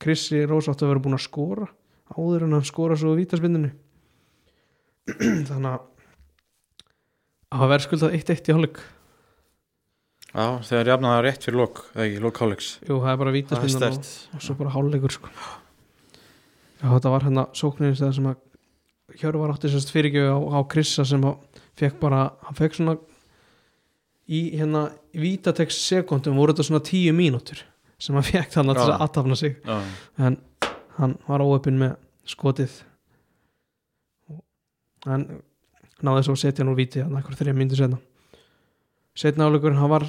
[0.00, 1.70] Krissi Rós átti að vera búin að skora
[2.14, 3.70] áður en hann skora svo vítaspindinu
[5.50, 5.86] þannig að
[7.56, 8.82] hafa verið skuldað 1-1 í hálfleik?
[10.30, 12.68] Já, þegar jafnaði það rétt fyrir lok eða ekki, lok hálfleiks.
[12.86, 15.32] Jú, það er bara vítaspindan og, og svo bara hálfleikur sko.
[16.80, 18.46] Já, þetta var hérna sóknir þegar sem að
[19.18, 21.40] Hjörvar átti sérst fyrirgjöf á, á Krissa sem að
[21.80, 22.92] fekk bara, hann fekk svona
[24.30, 24.84] í hérna
[25.18, 27.64] vítatex sekundum voru þetta svona tíu mínútur
[27.98, 29.58] sem hann fekk þannig að aðtafna sig.
[29.66, 29.80] Já,
[30.22, 30.38] en
[31.00, 31.98] hann var óöpinn með
[32.30, 32.78] skotið
[35.08, 35.26] en
[36.04, 38.00] náði svo að setja hann úr víti þannig eitthvað þrjá myndir setna
[39.20, 40.06] setna áleikur hann var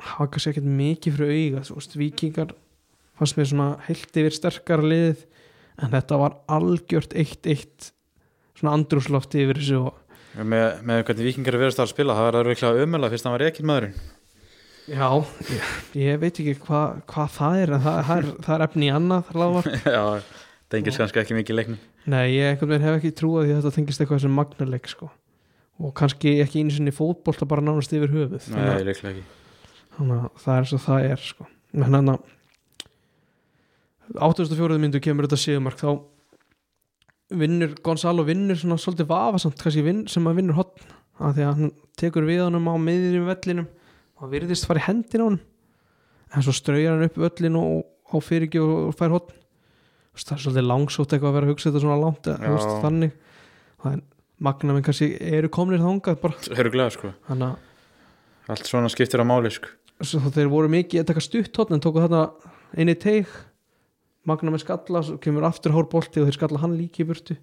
[0.00, 2.54] hann var kannski ekkert mikið fyrir auga þú veist, vikingar
[3.18, 5.26] fannst mér svona heilt yfir sterkara liðið
[5.80, 7.90] en þetta var algjört eitt eitt
[8.58, 10.00] svona andrúslofti yfir þessu og
[10.46, 13.44] með, með hvernig vikingar er verið að spila það verður virkilega umöla fyrst hann var
[13.48, 13.96] ekki maðurinn.
[14.90, 15.06] Já,
[15.50, 18.86] ég, ég veit ekki hvað hva það er en það, það, er, það er efni
[18.86, 19.32] í annað.
[19.96, 20.04] Já,
[20.70, 21.80] það engis kannski ekki mikið leiknum
[22.10, 25.10] Nei, ég hef ekki trúið því að þetta tengist eitthvað sem magnaleg sko.
[25.80, 29.94] og kannski ekki einu sinni fótbolta bara nánast yfir höfuð Nei, þannig, líklega ekki að-
[29.96, 31.46] þannig að það er eins og það er sko.
[31.74, 32.18] en hann að
[34.20, 34.78] 84.
[34.82, 35.90] myndu kemur þetta síðumark þá
[37.40, 40.88] vinnur Gonzalo vinnur svona svolítið vafasamt vinn, sem að vinnur hotn
[41.20, 43.68] að því að hann tekur við honum á miðjum vellinum
[44.20, 45.40] og virðist fara í hendin á honum
[46.34, 49.36] en svo straujar hann upp völlin og á fyrirgjöf og fær hotn
[50.16, 53.18] það er svolítið langsótt eitthvað að vera að hugsa þetta svona langt veist, þannig.
[54.40, 56.38] Magna minn kannski eru komnir þangað bara.
[56.56, 57.68] Höruglega sko, þannig að
[58.50, 59.70] allt svona skiptir á máli sko.
[60.00, 62.24] Þeir voru mikið að taka stutt en tóku þarna
[62.74, 63.28] eini teig.
[64.28, 67.36] Magna með skalla, kemur aftur hár bolti og þeir skalla hann líki í burtu.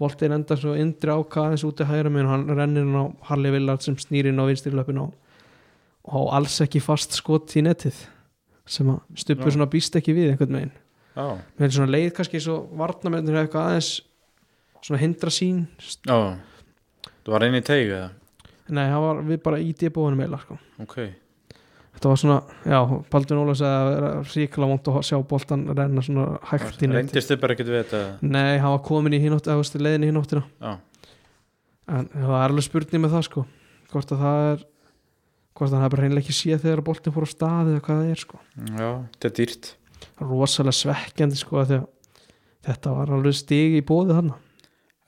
[0.00, 3.04] Boltin enda svo indri áka aðeins út í hægra minn og hann rennir hann á
[3.28, 5.10] Harley Villard sem snýr inn á vinstri löpun og,
[6.08, 7.98] og alls ekki fast skot í netið
[8.70, 10.72] sem að stupur svona býst ekki við einhvern veginn
[11.20, 13.90] Já, með svona leið kannski svo varnamennir eitthvað aðeins
[14.80, 15.66] svona hindra sín.
[16.08, 16.16] Já.
[17.20, 18.08] Þú var einn í teig eða?
[18.70, 20.56] nei, það var við bara í débúðunum eila sko.
[20.82, 20.96] Ok,
[21.96, 22.38] þetta var svona,
[22.72, 22.78] já,
[23.12, 27.42] Baldur Óla sagði að vera ríkala vont að sjá boltan renna svona hægt reyndist þið
[27.42, 30.72] bara ekkert við þetta Nei, hann var komin í hinótt, eða leiðin í hinóttina Já,
[31.90, 33.46] en það er alveg spurning með það sko
[33.90, 34.64] hvort að það er
[35.58, 38.10] hvort að hann hefur reynilega ekki séð þegar boltin fór á stað eða hvað það
[38.14, 38.38] er sko.
[38.70, 39.72] Já, þetta er dýrt
[40.22, 41.74] rosalega svekkjandi sko að
[42.66, 44.32] þetta var alveg stig í bóði hann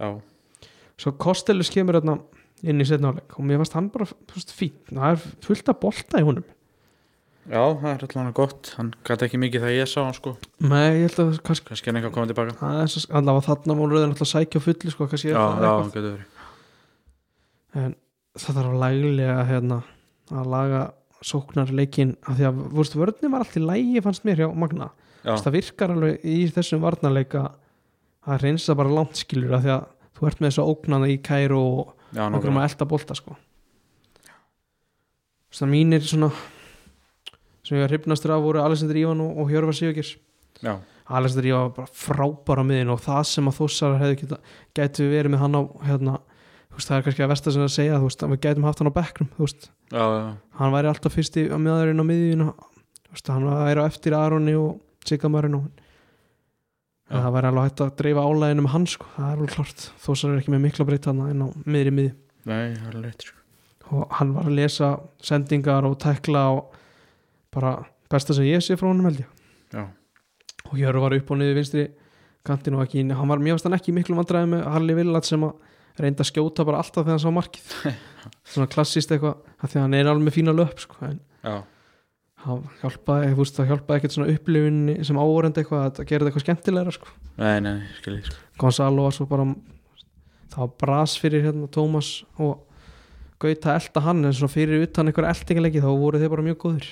[0.03, 0.09] Já,
[0.99, 2.19] svo Kostellus kemur hérna
[2.63, 6.21] inn í setna áleik og mér fannst hann bara fín, það er fullt að bolta
[6.23, 6.45] í honum.
[7.51, 8.69] Já, það er allavega gott.
[8.79, 10.33] Hann gæti ekki mikið þegar ég sá hann sko.
[10.63, 12.69] Nei, ég held að kannski Kannski hann eitthvað að koma tilbaka
[13.19, 15.89] allavega þarna voru rauðin alltaf sækja fulli sko, kannski Já, já, eitthvað.
[15.97, 16.29] getur verið.
[17.83, 17.97] En
[18.39, 19.81] það þarf að laglega hérna,
[20.31, 20.83] að laga
[21.27, 24.91] sóknar leikin af því að vorst, vörðni var allt í lægi fannst mér hjá Magna.
[25.23, 27.45] Það virkar alveg í þessum varnarleika
[28.27, 29.85] að reynsa bara langt skilur af því að
[30.19, 33.37] þú ert með þessu ógnana í kæru og okkur um að elda bolta sko.
[35.53, 36.31] Svona mínir svona
[37.63, 40.17] sem ég var hrifnastur af voru Alexander Ívan og, og Hjörvar Sigurgers
[40.63, 44.39] Já, Alexander Ívan var bara frábæra miðin og það sem að þossar hefði geta,
[44.75, 46.32] gætu verið með hann á hérna, þú
[46.79, 48.83] veist, það er kannski að versta sem að segja þú veist, að við gætum haft
[48.83, 50.27] hann á bekknum þú veist, já, já,
[50.59, 52.07] hann væri alltaf fyrst í meðarinn á
[53.13, 55.71] veist, hann væri á eftir Aroni og Sigamarinn og
[57.13, 59.87] það væri alveg hægt að dreifa álæginu með hann sko, það er alveg klart.
[60.01, 62.13] Þossar er ekki með mikla breyta hann inn á miðri miði.
[62.49, 63.41] Nei, það er rétt sko.
[63.93, 66.79] Og hann var að lesa sendingar og tekla og
[67.53, 67.75] bara
[68.13, 69.91] besta sem ég sé frá honum held ég.
[70.71, 71.85] Og Hjörvar var upp og niður vinstri
[72.47, 75.53] kantinu og ekki hann var mjög stann ekki miklu vandræði með Harley Villat sem að
[76.01, 77.75] reynda að skjóta bara alltaf þegar hann sá markið
[78.55, 81.11] svona klassist eitthvað því að hann er alveg með fína löp sko.
[81.43, 81.55] já,
[82.47, 86.97] hann hjálpaði, það hjálpaði ekkert svona upplifun sem áorend eitthvað að gera þetta eitthvað skemmtilegra
[86.97, 87.13] sko.
[87.43, 89.49] nei, nei, skiljið sko Gonzalo var svo bara
[90.53, 92.69] það var bras fyrir hérna Tómas og
[93.43, 96.91] Gauta elda hann en svona fyrir utan einhver eldingalegi þá voru þeir bara mjög góðir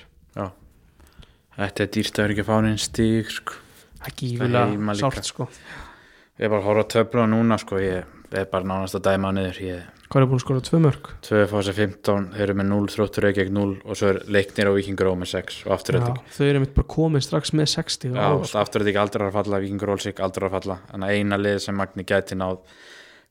[1.60, 1.90] Þetta er
[2.24, 3.56] vera ekki að fá neinn stíg sko
[4.00, 4.94] það er líka.
[4.96, 8.96] sárt sko Ég er bara að horfa að töfla núna sko Ég er bara nánast
[8.98, 9.58] að dæma niður.
[9.64, 12.88] Ég hvað er búin að skora tvö mörg 2 fása 15, þeir eru með 0
[12.90, 16.00] þróttur Reykjavík 0 og svo er leiknir á Víkingur Ó með 6 og aftur Já,
[16.02, 19.02] þetta þau eru mitt bara komið strax með 60 Já, á, og aftur þetta ekki
[19.04, 20.78] aldrei að falla Víkingur Ólsík aldrei að falla.
[20.90, 22.58] Þannig að eina lið sem Magni gæti náð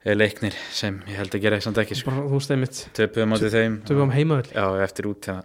[0.07, 2.13] er leiknir sem ég held að gera eitthvað ekki sko.
[2.13, 3.75] bara, þú veist einmitt Töpuðum átti þeim.
[3.89, 5.43] tökum á heimavöld Já, eftir út hérna.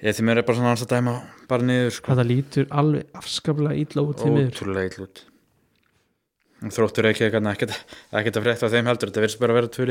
[0.00, 1.14] Ég því mér er bara svona hans að dæma
[1.50, 2.12] bara niður sko.
[2.12, 5.24] þetta lítur alveg afskaplega ítla út Ótrúlega ill út
[6.58, 9.84] Þróttur ekki ekkert að frétta af þeim heldur Þetta verðist bara að vera tvö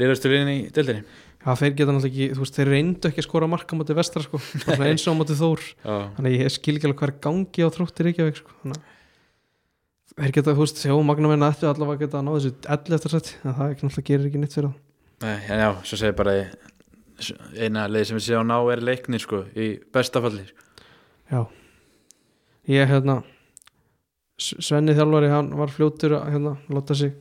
[0.00, 1.04] liðlustu liðin í dildinni
[1.44, 4.22] Já, þeir geta náttúrulega ekki, þú veist, þeir reyndu ekki að skora marka motið vestra,
[4.24, 4.38] sko,
[4.88, 5.64] eins og á motið þór.
[5.84, 8.94] Þannig að ég skil ekki alveg hvað er gangi á þróttir Reykjavík, sko þannig að
[10.14, 13.12] þeir geta, þú veist, sjá, magnamenn ættu allavega að geta að ná þessu 11 eftir
[13.12, 14.80] sett en það ekki náttúrulega gerir ekki neitt fyrir það
[15.24, 16.34] Nei, en já, svo segir bara
[17.58, 20.88] eina leið sem við séum ná er leikni sko, í bestafalli sko.
[21.30, 21.40] Já.
[22.72, 23.20] Ég hérna
[24.40, 27.12] Svenni þjálfari, hann var fljótur að hérna, láta sig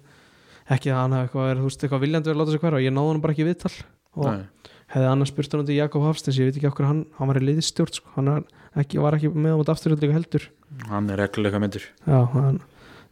[0.74, 2.82] ekki að hann hafi eitthvað verið, þú veist, eitthvað viljandi verið að láta sig hverfa.
[2.84, 3.74] Ég náði hann bara ekki viðtal
[4.14, 7.30] og Nei, hefði annars spurt hann til Jakob Hafstins ég veit ekki okkur hann, hann
[7.30, 8.12] var í liðstjórn sko.
[8.16, 8.32] hann
[8.80, 10.50] ekki, var ekki með á móti afturhaldlega heldur.
[10.90, 11.86] Hann er regluleika myndur.
[12.08, 12.60] Já, hann,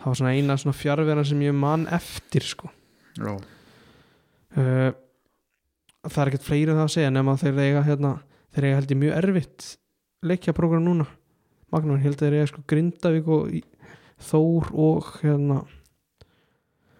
[0.01, 2.71] það var svona eina svona fjárverðan sem ég man eftir sko.
[3.21, 4.91] Uh,
[6.07, 8.15] það er ekkert fleiri um það að segja nema þeir eiga hérna,
[8.57, 9.67] held ég mjög erfitt
[10.25, 11.07] leikjaprógram núna.
[11.71, 13.53] Magnúin, ég held að þeir eiga sko Grindavík og
[14.29, 15.59] Þór og hérna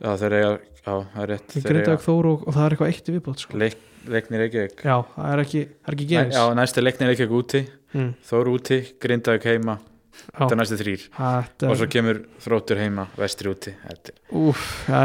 [0.02, 2.92] já þeir eiga Já, það er rétt Þeir Grindavík Þór og, og það er eitthvað
[2.92, 3.58] eitt í viðbót sko.
[3.62, 4.80] leik, leikni Reykjavík.
[4.82, 7.62] Já, það er ekki, það er ekki gefins Já, næsti leikni Reykjavík úti
[7.94, 9.76] mm, Þór úti, Grindavík heima
[10.22, 14.66] Þetta er næsti þrýr þetta Og er svo kemur þróttur heima, vestri úti Þetta, Úf,
[14.90, 15.04] ja,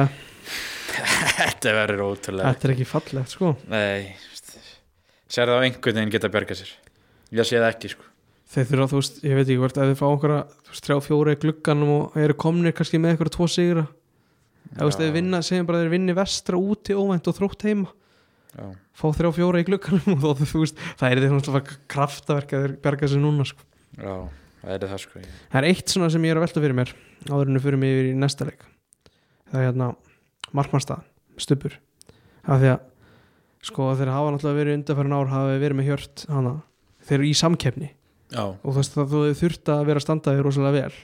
[1.42, 3.52] þetta verður ótrúlega þetta er ekki fallegt sko.
[3.68, 4.16] Nei,
[5.28, 6.72] sér það á einhvern veginn geta bjargað sér?
[7.36, 8.08] Ég sé það ekki sko
[8.46, 10.96] Þeir þurfa, þú veist, ég veit ekki hvort ef þið fá einhverja, þú veist, þrjá
[11.02, 13.82] fjóra í glugganum og eru komnir kannski með einhverja tvo sigra.
[14.70, 17.66] Ef þú veist, þið vinna, segjum bara að þeir vinni vestra úti óvænt og þrótt
[17.66, 17.90] heima.
[18.56, 22.64] Já, fá þrjá fjóra í glugganum og þú veist, það er þeir náttúrulega kraftaverk að
[22.68, 23.66] þeir berga sér núna sko.
[23.98, 24.14] já,
[24.62, 25.20] það er það sko.
[25.26, 26.94] Ég- Það er eitt svona sem ég er að velta fyrir mér
[27.26, 28.62] áður en við fyrir mig yfir í næsta leik.
[29.50, 29.90] Það er hérna
[30.56, 31.02] markmannstað,
[31.42, 31.76] stubur
[32.46, 32.80] af því að
[33.66, 36.52] sko þeir hafa náttúrulega verið undanfærin ár hafa verið með hjört hana,
[37.02, 37.88] þeir eru í samkeppni
[38.32, 40.94] Já, og þú veist að þú þurft að vera að standa þig rosalega vel.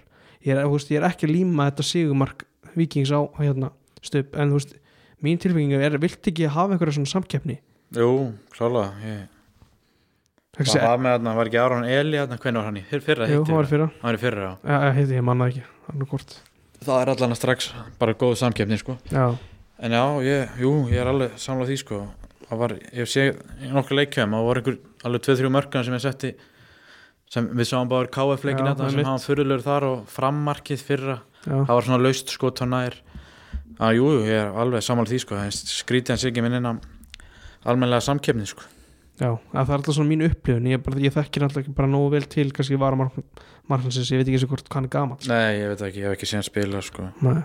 [0.43, 3.71] Ég er, veist, ég er ekki að líma þetta sigumark vikings á hérna,
[4.03, 4.73] stup en þú veist,
[5.23, 7.61] mín tilfengingu er vilt ekki hafa einhverja svona samkeppni?
[7.95, 9.23] Jú, klálega ég,
[10.53, 12.83] Það Það var með þarna, var ekki Aron Eli þarna, hvernig var hann í?
[12.91, 13.87] Fyrr- Fyrra Jú, hitti hann var fyrra.
[14.03, 14.53] Hann var í fyrra, já.
[14.69, 15.63] Já, ég heiti, ég manna ekki,
[16.83, 18.99] Það er allan strax bara góð samkeppni sko.
[19.09, 19.39] Já,
[19.83, 22.01] En já, ég, jú, ég er alveg samlað því sko.
[22.49, 23.25] Það var, ég sé
[23.73, 24.77] nokkuð leikjöfum og voru einhver
[25.09, 26.33] alveg 2-3 mörkana sem ég setti
[27.33, 29.09] sem við sáum bara KF leikin Já, þetta sem einmitt.
[29.09, 31.17] hann fyrirlegur þar og frammarkið fyrra.
[31.47, 32.99] Já, það var svona laust skot á nær.
[33.83, 35.41] Að jú, ég er alveg sammála því sko.
[35.73, 36.83] Skrítið hans ekki minn innan
[37.65, 38.69] almennlega samkeppni sko.
[39.21, 40.69] Já að það er alltaf svona mín upplifun.
[40.71, 44.29] Ég, bara, ég þekkir alltaf ekki bara nógu vel til kannski vara marknansins, ég veit
[44.29, 45.29] ekki eins og hvort hann er gamall.
[45.31, 47.09] Nei, ég veit ekki, ég hef ekki séð hann spila sko.
[47.23, 47.43] Nei.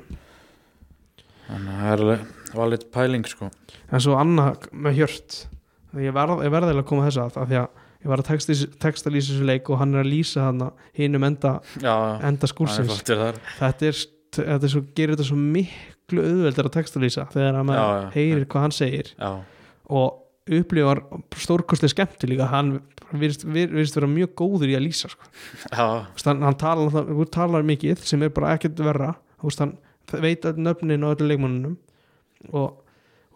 [1.47, 3.52] þannig að það er alveg pæling sko.
[3.88, 5.41] En svo annað með hjört.
[6.04, 8.53] Ég verð, ég verð að koma að þessu að að ég var að texta,
[9.13, 10.62] lýsa þessu leik og hann er að lýsa hann
[11.27, 11.95] enda, Já,
[12.27, 12.91] enda er skúrsins
[13.60, 14.01] þetta er,
[14.38, 18.45] þetta er svo, gerir þetta svo miklu auðveldur að texta lýsa þegar að maður heyrir
[18.51, 19.13] hvað hann segir.
[19.17, 19.31] Já,
[19.89, 21.01] og upplifar
[21.36, 22.45] stórkostlega skemmti líka.
[22.47, 22.77] Hann
[23.12, 25.27] virðist, vir- virðist vera mjög góður í að lýsa sko.
[26.29, 29.13] hann, hann talar, talar mikið sem er bara ekkert verra.
[29.41, 29.77] Hann
[30.23, 31.73] veit nöfnin á öllu leikmannunum
[32.53, 32.77] og,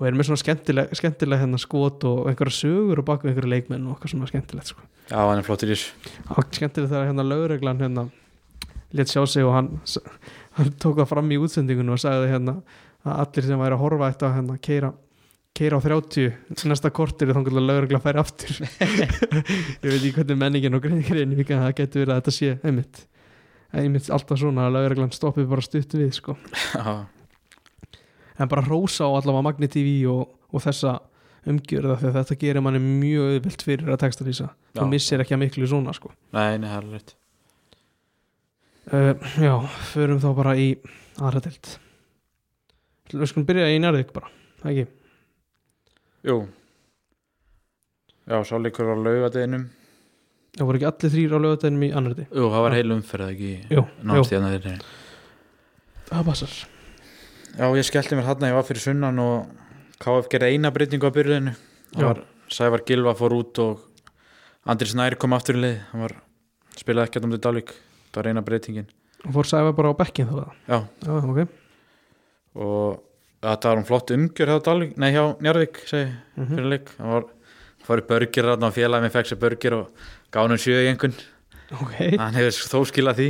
[0.01, 3.53] og er með svona skemmtileg, skemmtileg hérna skot og einhverja sögur og bak við einhverja
[3.53, 4.87] leikmenn og eitthvað svona skemmtilegt sko.
[5.11, 8.07] já, hann er flottir í þessu skemmtilegt þegar hérna lögreglan hérna
[8.97, 9.69] létt sjá sig og hann,
[10.57, 12.57] hann tók það fram í útsendingunum og sagði hérna
[13.05, 14.91] að allir sem væri að horfa eitt að hérna keira
[15.53, 18.51] keira á 30 næsta kortir þá kannski lögregla færi aftur
[19.83, 23.01] ég veit ekki hvernig menningin og grein en það getur verið að þetta sé einmitt,
[23.75, 26.37] einmitt alltaf svona að lögreglan stoppi bara stutt við sko.
[28.39, 30.99] En bara hrósa á allavega Magni TV og, og þessa
[31.51, 34.51] umgjörða að þetta gerir manni mjög auðvelt fyrir að texta lýsa.
[34.77, 36.13] Þú missir ekki að miklu svona sko.
[36.35, 37.15] nei, er rétt.
[38.91, 39.55] Uh, já,
[39.91, 40.71] förum þá bara í
[41.21, 41.75] aðra deild.
[43.11, 44.31] Við skulum byrja í nærðik bara
[44.69, 44.87] ekki,
[46.21, 46.35] Jú.
[48.29, 49.69] Já, sáleikur á laugadeginum
[50.57, 53.51] það voru ekki allir þrýr á lögadeinum í annarði Jú, það var heil umferð ekki
[54.07, 54.75] Námstíðan þeirri
[56.11, 56.55] það passar
[57.57, 59.49] Já, ég skellti mér hann ég var fyrir sunnan og
[60.01, 61.13] KF gerði eina breytingu á
[61.91, 63.81] Það var Sævar Gilva fór út og
[64.69, 65.77] Andri Snær kom aftur í lið.
[65.91, 66.13] Hann var,
[66.79, 67.73] spilaði ekkert um þetta Dalvík
[68.11, 68.87] það var eina breytingin.
[69.25, 70.39] Og fór sæfa bara á bekkin þá?
[70.67, 71.41] Já, já, ok.
[72.61, 73.01] Og
[73.43, 76.93] þetta var hún flott umgjör hjá Dalvík, nei hjá Njarðvík segi, mm fyrir leik.
[76.99, 77.27] Hann var
[77.87, 80.89] fór í börgir þarna og félagið með fekk sér börgir og gáði hann sjö í
[80.91, 81.15] einhvern
[81.75, 83.29] ok, hann hefur þó skilað því.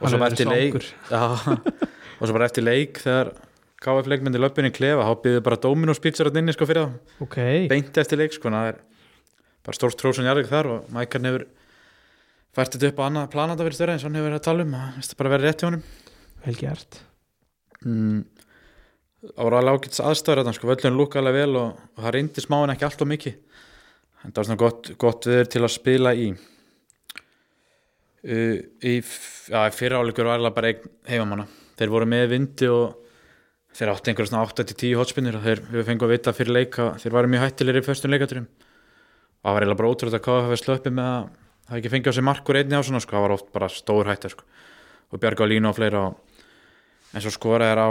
[0.00, 1.89] Og Hann svo eftir leik
[2.20, 3.32] og svo bara eftir leik þegar
[3.80, 7.38] KF leikmyndi löppinni klefa þá byggðu bara Dominos pítsar að inni sko fyrir það ok,
[7.72, 8.82] beint eftir leik sko það er
[9.64, 11.46] bara stórt trósun jarðvík þar og Mækarn hefur
[12.56, 14.46] fært þetta upp á annað plan að verið störa eins og hann hefur verið að
[14.48, 15.84] tala um það það bara verið rétt hjá honum.
[16.44, 16.92] Vel gert.
[17.84, 18.20] Mm,
[19.30, 22.44] það voru alveg ágæts aðstæður þarna, sko, völlun lúka alveg vel og, og það reyndi
[22.44, 23.34] smáin ekki allt og mikið.
[24.20, 26.26] En það var svona gott, gott viður til að spila í
[28.26, 30.74] uh, í, já, í fyrra áleikur var alveg bara
[31.08, 31.46] heimamanna
[31.80, 32.98] þeir voru með vindi og
[33.76, 37.30] þeir áttu einhverja svona 8-10 hotspinnir og þeir, fengum að vita fyrir leika þeir varu
[37.32, 40.96] mjög hættilegir í föstum leikaturum og það var eiginlega bara ótrúlega að KF hafi slöppið
[40.98, 41.28] með að
[41.70, 44.10] það ekki fengið á sig markur einni á svona sko, það var oft bara stór
[44.10, 44.46] hætta sko.
[45.10, 46.00] og Bjarga á línu og fleira.
[46.10, 47.90] Og en svo skoraði er á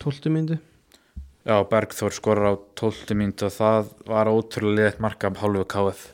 [0.00, 0.58] 12 myndu
[1.44, 6.04] já, Bergþór skorar á 12 mínt og það var ótrúlega liðt marka af hálfu KF.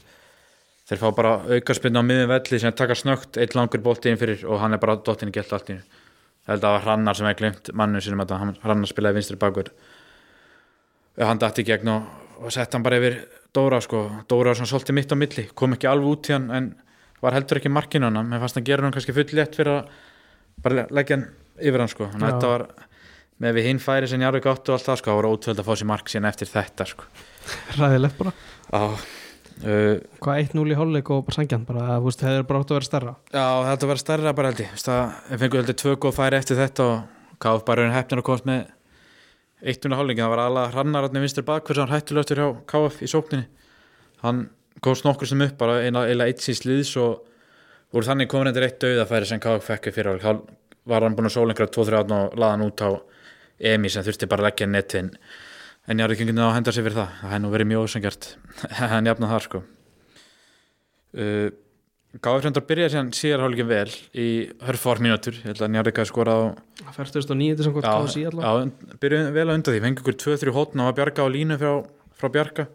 [0.91, 4.43] Þeir fá bara aukarspinn á miðum velli sem taka snögt, eitt langur bolti inn fyrir
[4.49, 5.71] og hann er bara dottin í gælt allt.
[5.71, 6.00] Ég
[6.49, 9.73] held að það var Hrannar sem hefði glimt mannu sinum að Hrannar spilaði vinstri bakur.
[11.21, 12.07] Hann dætti í gegn og,
[12.41, 13.19] og sett hann bara yfir
[13.55, 16.47] Dóra sko, Dóra var svona svolítið mitt á milli kom ekki alveg út í hann
[16.55, 16.69] en
[17.21, 19.89] var heldur ekki markinu hann, mér fannst hann gera hann kannski full létt fyrir að
[20.63, 21.27] bara leggja hann
[21.59, 22.37] yfir hann sko, þannig að Já.
[22.37, 22.65] þetta var
[23.41, 25.69] með við hinn færi sem Jarvik áttu og allt það sko, það var ótvöld að
[25.69, 27.09] fá sér mark síðan eftir þetta sko.
[27.81, 28.33] Ræðilegt bara.
[28.71, 28.81] Á,
[29.65, 29.95] uh,
[30.25, 32.89] hvað 1-0 í hálfleik og bara sangjan bara, þú veist, hefur bara átt að vera
[32.89, 33.15] stærra?
[33.33, 34.75] Já, þetta var stærra bara held ég.
[34.77, 38.23] Vist að Við fengum heldur tvö góð færi eftir þetta og káf bara raun hefnir
[38.23, 38.63] að komast með
[39.61, 43.11] eitt unna hálfleikin, það var alveg hrannararni vinstur bakverð sem hann hættulegtur hjá KF í
[43.13, 43.49] sókninni.
[44.25, 44.47] Hann
[44.85, 47.27] komst nokkur sem upp bara eina, eina eitt síns liðs og
[47.93, 50.41] voru þannig komin eftir eitt dauðafæri sem KF fekk fyrir þá
[50.89, 52.91] var hann búin að sóla einhverja 2-3 átn og laða hann út á
[53.71, 55.11] Emi sem þurfti bara að leggja netin
[55.89, 57.17] en ég har ekki einhvern veginn að henda sér fyrir það.
[57.21, 58.31] Það hefði nú verið mjög ósengjart
[58.81, 59.63] hann jafna þar sko.
[61.11, 61.49] Uh,
[62.19, 64.25] Gáður hrjöndar byrjaði síðan síðar hálfleikin vel í
[64.67, 66.41] hörfár mínútur, ég held að Njarðika skora á
[66.81, 68.51] það færtust á nýjandi sem gott kási í já,
[69.05, 69.83] byrjuði vel á undan því.
[69.85, 71.71] Fengi ykkur 2-3 hótn og var Bjarga á línu frá,
[72.19, 72.67] frá Bjarga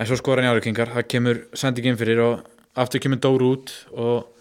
[0.00, 2.48] en svo skora Njarðikingar, það kemur sendingin fyrir og
[2.80, 4.33] aftur kemur Dóru út og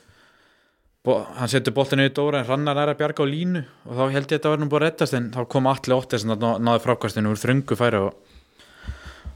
[1.03, 3.61] hann setur boltinu í Dóra en rannar er að Bjarga á línu.
[3.89, 5.95] Og þá held ég að þetta var nú búin að rettast en þá kom allir
[5.97, 8.13] óttið sem ná, náði frákastinu úr þröngu færi og,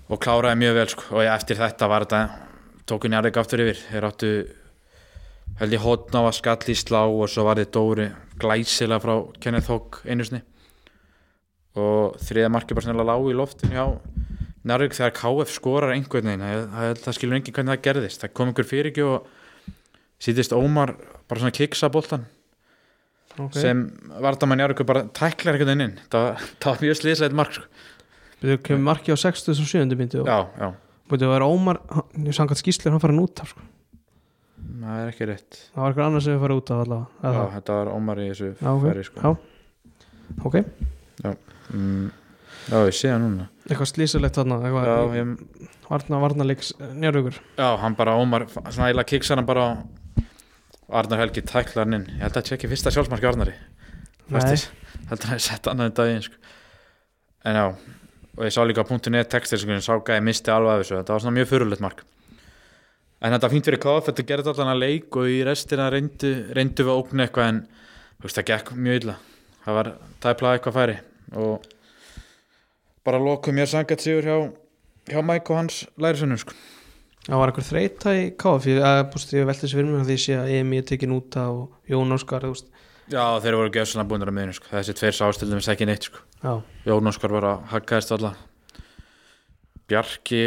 [0.08, 1.08] og kláraði mjög vel sko.
[1.12, 2.22] og ég, eftir þetta var þetta
[2.88, 3.82] tóku Njarðik aftur yfir.
[3.90, 4.30] Þeir áttu
[5.60, 8.08] held ég hótn á að skall í slá og svo var þið Dóri
[8.40, 10.40] glæsilega frá Kenneth Hogg einu sinni.
[11.76, 13.86] Og þriða markið bara snarlega lág í loftin hjá
[14.68, 16.48] Njarvík þegar KF skorar einhvern veginn.
[16.48, 18.24] Það, það, það skilur enginn hvernig það gerðist.
[18.24, 19.28] Það kom einhver fyrir ekki og
[20.22, 20.96] sýtist Ómar
[21.28, 22.26] bara svona kiksa boltan
[23.38, 23.62] okay.
[23.62, 23.84] sem
[24.22, 25.96] vardamann Njarvík bara tæklar einhvern veginn inn.
[26.12, 27.66] Það, það var mjög slíslega mark sko.
[28.42, 30.68] við kemur marki á 60 og 7 myndu og já, já,
[31.10, 31.82] búið að vera Ómar
[32.38, 33.66] sangat skýslir hann farin út af sko.
[34.84, 35.60] það er ekki rétt.
[35.74, 38.30] Það var eitthvað annað sem við farið út af allavega já, þetta var Ómar í
[38.32, 39.22] þessu Já, færi sko.
[39.24, 39.30] já,
[40.50, 40.60] ok,
[41.74, 42.10] mm,
[42.72, 43.50] já, ég sé það núna.
[43.68, 49.42] Eitthvað slísilegt þarna já, ég, varna, varnarleiks njörgur Já, hann bara Ómar, svona eiginlega kiksar
[49.42, 49.72] hann bara
[50.88, 52.08] Arnar Helgi tæklar hann inn.
[52.08, 53.56] Ég held að þetta sé ekki fyrsta sjálfsmarki Arnari.
[54.28, 54.68] Festis,
[55.10, 56.44] held að hann hefði sett annað en daginn sko.
[57.48, 57.66] en já
[58.38, 60.98] og ég sá líka á punktu net textir sem sá gæði misti alveg af þessu,
[61.00, 62.04] þetta var svona mjög fyrirlegt mark.
[63.18, 66.86] En þetta fínt fyrir KF þetta gerði allan að leik og í restina reyndu, reyndu
[66.86, 67.62] við að ógna eitthvað en
[68.22, 69.16] veist, það gekk mjög illa.
[69.64, 69.90] Það var
[70.22, 70.98] tæplað eitthvað færi.
[71.42, 71.66] Og
[73.10, 74.38] bara lokum mér sangat sigur hjá,
[75.10, 76.54] hjá Mike og hans lærisönnum sko.
[77.28, 80.52] Það var eitthvað þreita í KF ég, velti þessu fyrir mér að því sé að
[80.58, 82.48] Emi er tekin út og Jón Óskar.
[83.08, 84.72] Já, þeir voru gefsuna búinir að miðinu sko.
[84.72, 86.24] þessi tveir sástöldum þess ekki neitt sko.
[86.88, 88.34] Jón Óskar var að haggaðist alla
[89.88, 90.42] Bjarki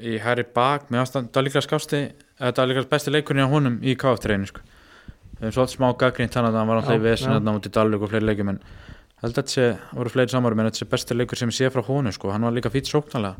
[0.00, 4.60] í hæri bak með ástand, líka besti leikurinn á honum í KF-treinu sko.
[5.40, 8.12] er svolítið smá gaggrínt þannig að hann var alltaf í vesin út í Dalvik og
[8.12, 8.60] fleiri leikum en
[9.22, 11.70] held að þetta sé, voru fleiri samarum en þetta sé besti leikur sem ég sé
[11.72, 12.30] frá honum sko.
[12.32, 13.36] hann var líka fýtt sóknarlega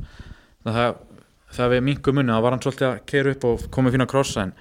[0.65, 0.97] það,
[1.55, 4.47] það, við minkum munni, það var hann svolítið að keira upp og komið fína krossa
[4.47, 4.55] en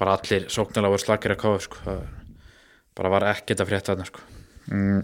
[0.00, 1.96] bara allir sóknarlega voru slakir að KF sko.
[2.96, 4.24] bara var ekkert að frétta þarna sko.
[4.70, 5.00] mm.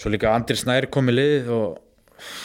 [0.00, 1.78] svo líka Andri Snær kom í liðið og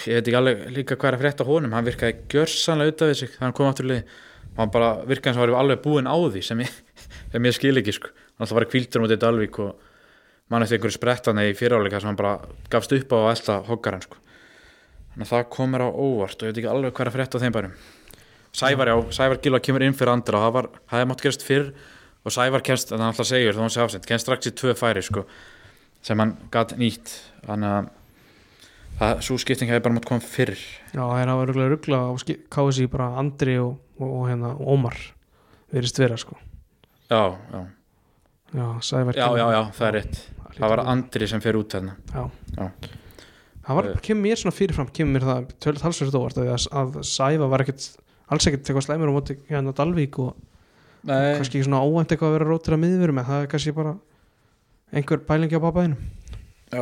[0.07, 3.11] ég veit ekki alveg líka hvað er að frétta honum hann virkaði gjörsanlega út af
[3.11, 4.13] þessu hann kom aftur í liðið
[4.55, 6.77] og hann bara virkaði eins og var alveg búinn á því sem ég,
[7.33, 8.13] sem ég skil ekki sko.
[8.13, 9.91] hann alltaf var kvildur mútið Dalvík og
[10.51, 12.37] mann eftir einhverju sprettana í fyriráleika sem hann bara
[12.71, 14.21] gafst upp á að elda hoggaran sko.
[15.15, 17.41] Þannig að það komur á óvart og ég veit ekki alveg hvað er að frétta
[17.41, 17.77] þeim bærum
[18.55, 20.39] Sævar já, Sævar Gilva kemur inn fyrir andra.
[20.39, 21.67] Og það var, það hefði mátt gerast fyrr
[22.25, 24.53] og Sævar kemst, þannig að hann alltaf segir þá hann sé afsend, kemst strax í
[24.55, 25.25] tvö færi sko,
[26.05, 27.11] sem hann gatt nýtt.
[27.43, 27.89] Þannig að
[29.01, 30.55] það, svo skipting hefði bara mátt koma fyrr.
[30.93, 32.11] Já, það að vera ruggla á
[32.55, 34.99] KFC bara Andri og, og, og hérna Ómar
[35.75, 36.39] verist vera sko.
[37.11, 37.61] Já, já,
[38.55, 40.21] já, Sævar já, já, já, það er rétt.
[40.55, 41.97] Það var Andri sem fer út þarna.
[42.15, 42.29] Já.
[42.55, 42.95] Já.
[43.65, 47.49] Það var, kemur mér svona fyrirfram kemur mér það tölur talsverð óvart að, að Sæva
[47.51, 47.87] var ekkert
[48.31, 50.35] alls ekkert eitthvað slæmur á móti hérna Dalvík og
[51.05, 53.95] Nei, kannski svona óvænt eitthvað að vera rótir að miðverum en það er kannski bara
[54.95, 55.97] einhver pælingi á babæðinu
[56.73, 56.81] Já,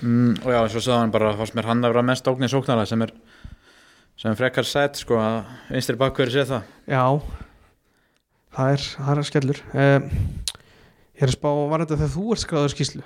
[0.00, 2.54] mm, og já, eins og sagði hann bara fannst mér hann að vera mest ógnið
[2.54, 3.12] sóknarlega sem er
[4.18, 5.40] sem frekar sett sko að
[5.74, 6.70] vinstri bakverði sé það.
[6.88, 7.04] Já.
[8.54, 9.60] Það er, það er skellur.
[9.74, 10.08] Um,
[11.14, 13.02] Ég er að spá, var þetta þegar þú ert skráður skýslu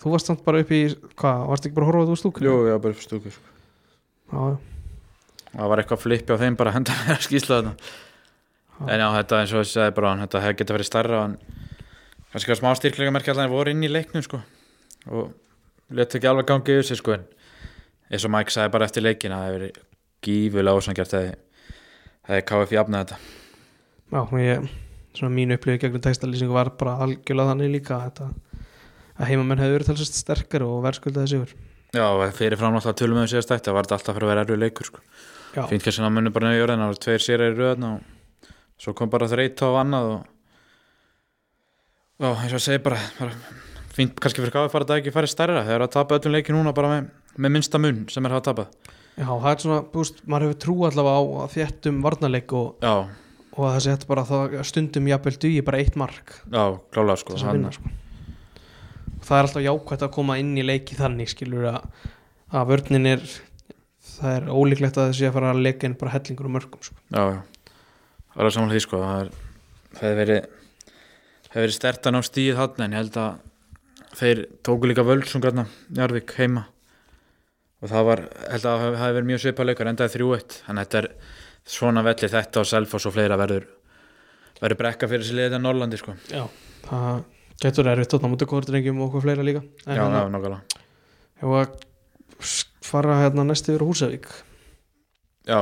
[0.00, 0.82] Þú varst samt bara upp í,
[1.20, 2.46] hvað, varst ekki bara að horfa á þú stúkun?
[2.46, 3.48] Jú, já, bara upp stúku sko.
[4.30, 4.44] Já,
[5.50, 7.72] það var eitthvað flippi á þeim bara að henda mér að skýsla þetta
[8.80, 8.84] Já.
[8.94, 11.34] en já, þetta eins og ég sagði bara þetta hefði getað verið starra en
[12.30, 14.38] kannski að smá styrklega merkja allan voru inn í leiknum sko
[15.10, 15.24] og
[15.98, 17.24] leta ekki alveg gangi yfir sig sko en
[18.10, 19.74] eins og Mike sagði bara eftir leikin að það hefði verið
[20.28, 21.36] gífulega ósangjart þegar
[22.30, 23.18] hefði KF jafnað þetta
[24.10, 24.70] Já, og ég,
[25.18, 26.00] svona mín upplifið gegnum
[29.20, 31.52] að þetta, heimamenn hefur verið talsast sterkar og verðskuldaði sigur.
[31.92, 34.60] Já, fyrir fram alltaf tölum við síðast þetta var þetta alltaf fyrir að vera erfið
[34.64, 35.00] leikur sko.
[35.70, 38.94] Fínt kannski að munum bara nefnir jörðin það var tveir sér í röðna og svo
[38.94, 40.20] kom bara þreyta og annað og
[42.20, 43.32] já, eins og að segja bara, bara
[43.96, 46.74] fínt kannski fyrir bara að það ekki farið stærra þegar að tapa öllum leiki núna
[46.76, 48.68] bara með, með minnsta mun sem er að tapað.
[49.18, 53.64] Já, það er svona, búst, maður hefur trú allavega á að þéttum varnarleik og, og
[53.66, 56.36] að það sé þetta bara það stundum jafnvel dugi bara eitt mark.
[56.46, 56.62] Já,
[56.94, 57.90] klálega sko þess að hann- vinna sko.
[57.90, 57.98] og
[59.24, 62.08] það er alltaf jákvæmt að koma inn í leiki þannig skilur að,
[62.52, 63.24] að vörnin er
[64.20, 66.96] það er ólíklegt að þessi að fara að leika inn bara hellingur og mörgum sko.
[67.12, 67.22] Já,
[68.34, 69.30] það er samanlega því sko það er,
[69.94, 73.40] það hefur verið það hefur verið stertan á stíð hann en ég held að
[74.20, 75.66] þeir tóku líka völsungarna
[75.96, 76.66] Jarvik heima.
[77.80, 80.88] Og það var, held að það hefur verið mjög svipað leikar endaði 3-1, þannig að
[80.88, 81.36] þetta er
[81.70, 83.68] svona velli þetta og Selfoss og fleira verður
[84.60, 86.14] verður brekka fyrir sér liðið en Norrlandi sko.
[86.28, 86.42] Já,
[86.84, 87.22] það
[87.60, 89.62] getur erfitt þarna mútið kórdrengjum og okkur fleira líka.
[89.86, 90.80] En Já, hérna, já, nákvæmlega
[91.40, 92.54] hefur að
[92.84, 94.28] fara hérna næst yfir á Húsavík.
[95.48, 95.60] Já,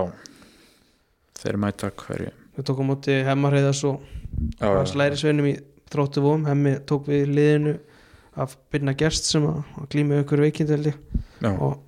[1.38, 2.32] þeir mæta hverju?
[2.58, 4.00] Við tókum mútið hemmarheiðas og
[4.58, 5.54] Já, var já, slæri sveinum í
[5.88, 7.76] þróttu vóm hemmi tók við liðinu
[8.38, 9.88] af byrna gerst sem að, að
[10.76, 10.98] held ég.
[11.42, 11.78] Já, og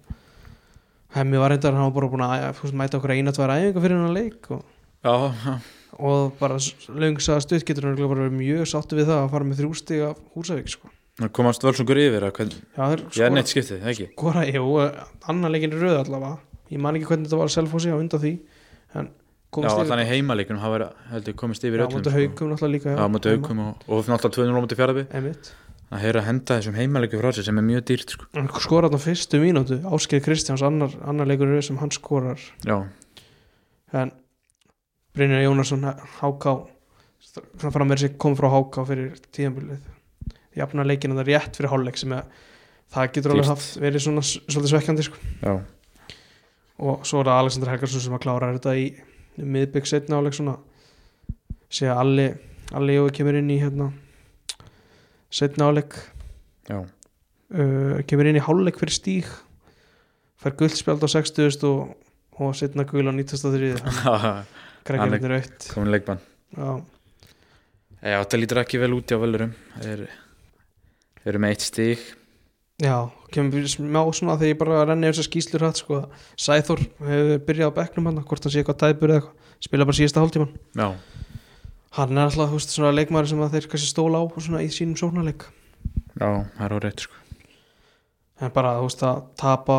[1.16, 4.14] hemmi var reyndar hann var bara búin að mæta okkur eina tvær æfinga fyrir hann
[4.14, 4.62] leik og,
[5.04, 5.54] já, já,
[6.00, 6.56] og bara
[7.00, 10.02] löngsa stutt getur hann bara verið mjög sáttu við það að fara með þrjú stig
[10.08, 10.90] af Húsavík sko.
[11.20, 14.66] það komast völsungur yfir að hvern, Já, þeir ég er neitt skiptið, ekki skora, jú,
[15.28, 16.38] annar leikin er röð allavega
[16.70, 18.34] ég man ekki hvernig þetta var að selfósi á undan því
[19.00, 19.10] en
[19.50, 22.20] Já, í heimaleikinu hafa verið, heldur, komist yfir Já, öllum mútið sko.
[22.20, 25.48] haukum náttúrulega líka Já, mútið haukum og, og náttúrulega 2-0 á mútið fjaraði Einmitt.
[25.90, 28.28] að heyra að henda þessum heimaleiku frá sér sem er mjög dýrt sko.
[28.36, 32.76] Hann skorar þarna fyrstu mínútu Áskeið Kristjáns, annar, annar leikur er sem hann skorar Já,
[33.90, 34.12] en
[35.14, 35.86] Brynjar Jónasson
[36.20, 36.58] Háká
[38.18, 39.80] kom frá Háká fyrir tíðanbúlið
[40.56, 42.40] jafna leikina það rétt fyrir hálfleik sem að
[42.90, 43.52] það getur alveg Dýrt.
[43.54, 45.18] haft verið svona svolítið svekkjandi sko.
[46.80, 48.86] og svo er það Alexander Helgarsson sem að klára þetta í
[49.40, 50.56] miðbygg setna áleik svona.
[51.70, 52.26] Sé að Alli
[52.74, 53.90] Alli Jói kemur inn í hérna
[55.30, 55.94] setna áleik
[56.70, 59.30] uh, kemur inn í hálfleik fyrir stíg.
[60.40, 61.94] Fær guldspjald á 60 og,
[62.40, 63.76] og setna gul á 93
[64.88, 66.22] grækjarnir aukt komin leikbann.
[66.56, 66.70] Já,
[68.00, 69.52] Já, þetta lítur ekki vel út á völurum.
[69.82, 70.06] Þeir
[71.28, 72.04] eru með eitt stík
[72.80, 72.94] já,
[73.34, 75.98] kemur smá svona þegar ég bara renni þessar skýslur hatt sko,
[76.40, 79.36] Sæþór hefur byrjað á bekknum hann hvort hann sé eitthvað tæpur eða eitthvað.
[79.60, 80.86] Spila bara síðasta hálftíman Já,
[81.98, 84.70] hann er alltaf þú veist, svona leikmaður sem þeir kannski stóla á og svona í
[84.72, 85.44] sínum sóknarleik.
[86.16, 87.14] Já, það er á rétt sko.
[88.40, 89.76] en bara þú veist að tapa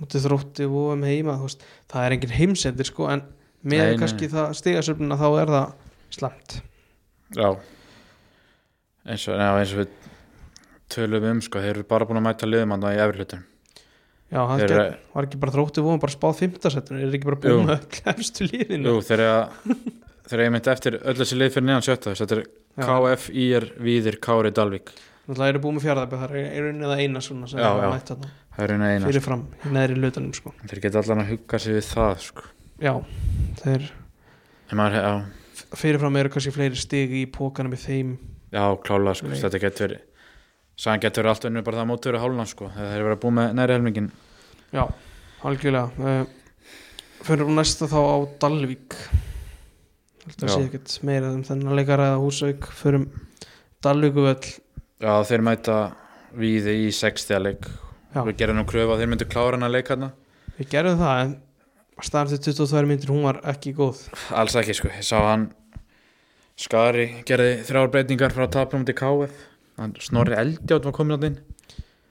[0.00, 3.22] mútið þrótti og um heima veist, það er engin heimsendir sko en
[3.64, 5.72] með kannski það stigasöfnuna þá er það
[6.16, 6.56] slemt
[7.36, 7.48] Já.
[9.10, 9.92] Eins og, já, eins og við
[10.90, 13.44] tölum um sko, þeir eru bara búin að mæta liðum hann í efri hlutum
[14.30, 17.40] já, Þeir get, eru- var ekki bara þrótti og bara spáð fimmtasettun er ekki bara
[17.44, 19.76] búin með öll efstu líðinu Jú, þeir eru
[20.30, 22.44] þeir eru einmitt eftir öll þessi lið fyrir neðan sjötta þetta er.
[22.80, 24.92] KF, IR, Víðir, Kári, Dalvík.
[25.26, 27.88] Náttúrulega eru búin með fjárðabæð, það er einu eða eina svona sem Já, er já.
[27.90, 28.28] mætt þarna.
[28.54, 30.52] Það er einu eina fyrir fram í neðri lutanum sko.
[30.70, 32.46] þeir geta allan að hugga sig við það sko.
[32.80, 32.94] Já,
[33.60, 33.88] þeir
[34.70, 38.14] en maður, já, fyrir fram eru kannski fleiri stig í pókanum í þeim.
[38.54, 40.06] Já, klála sko, þetta getur verið
[40.80, 43.22] Sæðan getur allt önnur bara það að móti verið hálflan sko, þeir eru verið að
[43.24, 44.06] búið með næri helmingin
[44.72, 44.84] Já,
[45.44, 46.22] algjörlega uh,
[47.20, 48.96] Fyrir næsta þá á Dalvík.
[50.24, 50.52] Þetta Já.
[50.54, 53.04] sé ekkert meira um þennan leikara eða húsauk Fyrir
[53.84, 54.54] Dalvíkuvöll
[55.04, 55.76] Já, þeir mæta
[56.40, 57.68] Víði í 60 leik.
[58.14, 58.22] Já.
[58.26, 60.08] við gerum nú kröfu að þeir myndu klára hann að leika hann
[60.56, 61.36] Við gerðum það en
[62.06, 64.02] staðan til 22 myndir hún var ekki góð.
[64.36, 65.50] Alls ekki sko, ég sá hann
[66.60, 69.46] Skari gerði þrjár breytingar frá tapnum til KF
[69.80, 71.38] hann Snorri Eldjátt var komin á þinn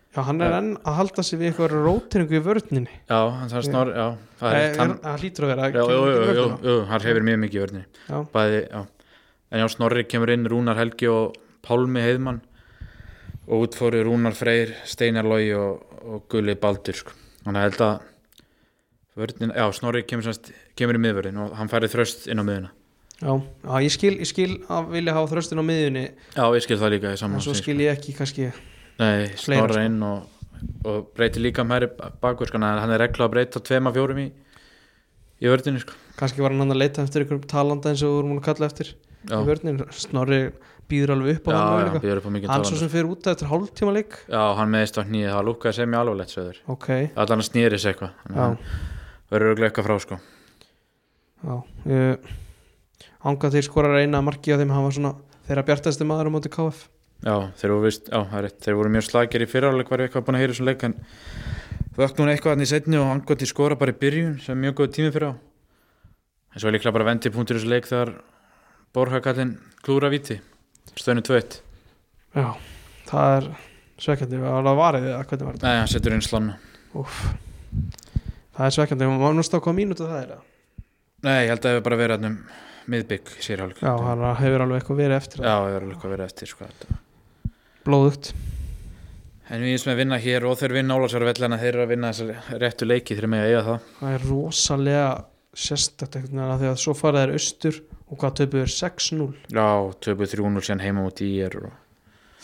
[0.09, 0.57] Já, hann er Já.
[0.57, 2.93] enn að halda sig við eitthvað róteringu í vörninni.
[3.05, 4.07] Já, hann Snorri, já
[4.49, 5.83] er hann, hlýtur að vera já,
[6.65, 8.81] jú, hann hefur mjög mikið í vörðinni Já, bæði, já.
[9.51, 12.41] En já, Snorri kemur inn, Rúnar Helgi og Pálmi Heiðmann.
[13.49, 17.13] Og út fóru Rúnar Freyr, Steinar Logi og, og Gulli Baldur sko.
[17.45, 18.01] ég held að
[19.19, 22.71] vörnin, já, Snorri kemur, semst, kemur í miðvörðin og hann færið þröst inn á miðuna
[23.19, 26.77] Já, já ég, skil, ég skil að vilja hafa þröstin á miðjunni já, ég skil
[26.79, 28.45] það líka í en svo skil ég ekki kannski
[28.99, 29.83] Nei, Snorra sko.
[29.89, 30.53] inn og,
[30.87, 31.89] og breyti líka mæri
[32.23, 34.29] bakur sko, hann er regla að breyta tveima fjórum í,
[35.43, 35.97] í vördinu sko.
[36.19, 38.93] kannski var hann að leita eftir einhverjum talanda eins og vorum múin að kalla eftir
[39.27, 40.39] Já, í vörnin, Snorri
[40.89, 43.27] býður alveg upp á hann já, býður upp á mikið hann svo sem fyrir út
[43.29, 44.15] eftir hálftíma leik.
[44.31, 46.87] Já, hann meðist á hnýði, það lúkaði sem ég alvarlegt söður ok,
[49.29, 50.19] Að að verður örugglega eitthvað frá sko.
[51.45, 52.17] já
[53.19, 55.11] ánga þeir skora reyna marki á þeim hann var svona
[55.47, 56.87] þeirra bjartasti maður á móti KF
[57.19, 60.25] Já, þeir voru, vist, já, það þeir voru mjög slagir í fyriráleik var ég eitthvað
[60.25, 60.93] búin að heyra þessum leik en
[61.99, 64.77] vökk núna eitthvað hann í setni og angoti skora bara í byrjun sem er mjög
[64.79, 65.33] góð tími fyrir á.
[66.55, 68.13] En svo er líklega bara vendi punktur í þessu leik þegar
[68.95, 69.51] Borhakallin
[69.83, 70.39] klúra viti
[70.95, 71.59] stöðinu 2-1
[72.39, 72.47] já,
[73.11, 73.51] það er
[73.99, 75.67] svekkjandi, var það varið eða hvernig var þetta?
[75.67, 76.55] Nei, hann setur inn slána
[76.97, 77.19] Úf.
[78.59, 80.43] Það er svekkjandi, maður nú stáð hvað mínútu það er eða?
[81.25, 82.37] Nei, ég held að það hefur bara verið um
[82.89, 85.59] miðbygg í sérhálfleik já, hann hefur alveg eitthvað verið eftir Já, það.
[85.59, 86.99] Það hefur eitthvað verið eftir sko, þetta.
[87.89, 88.29] blóðugt.
[89.49, 92.59] En við sem að vinna hér og þeir vinna Ólafsarvellina þeir eru að vinna þessar
[92.61, 93.85] réttu leiki þeir með að eiga það.
[93.99, 95.05] Það er rosalega
[96.53, 97.79] að því að svo fara þeir austur
[98.09, 99.67] og hvað töpuð er 6-0 Já,
[100.05, 101.71] töpuð 3-0 síðan heima út í er og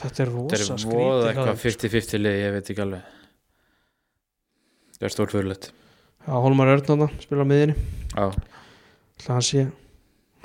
[0.01, 1.63] þetta er Þetta rosa er voða skrítið eitthvað hjá þeim.
[1.65, 3.13] 50-50 lið, ég veit ekki alveg.
[4.97, 5.69] Það er stórfurlegt
[6.25, 7.75] já, Holmar Örnáða spila á miðinni
[8.15, 8.29] ætla
[9.25, 9.65] að hann sé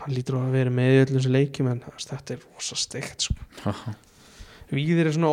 [0.00, 3.26] hann lítur á að vera með í öllum þessu leikjum en þetta er rosa steikt
[3.28, 3.74] sko.
[4.70, 5.32] Víðir er svona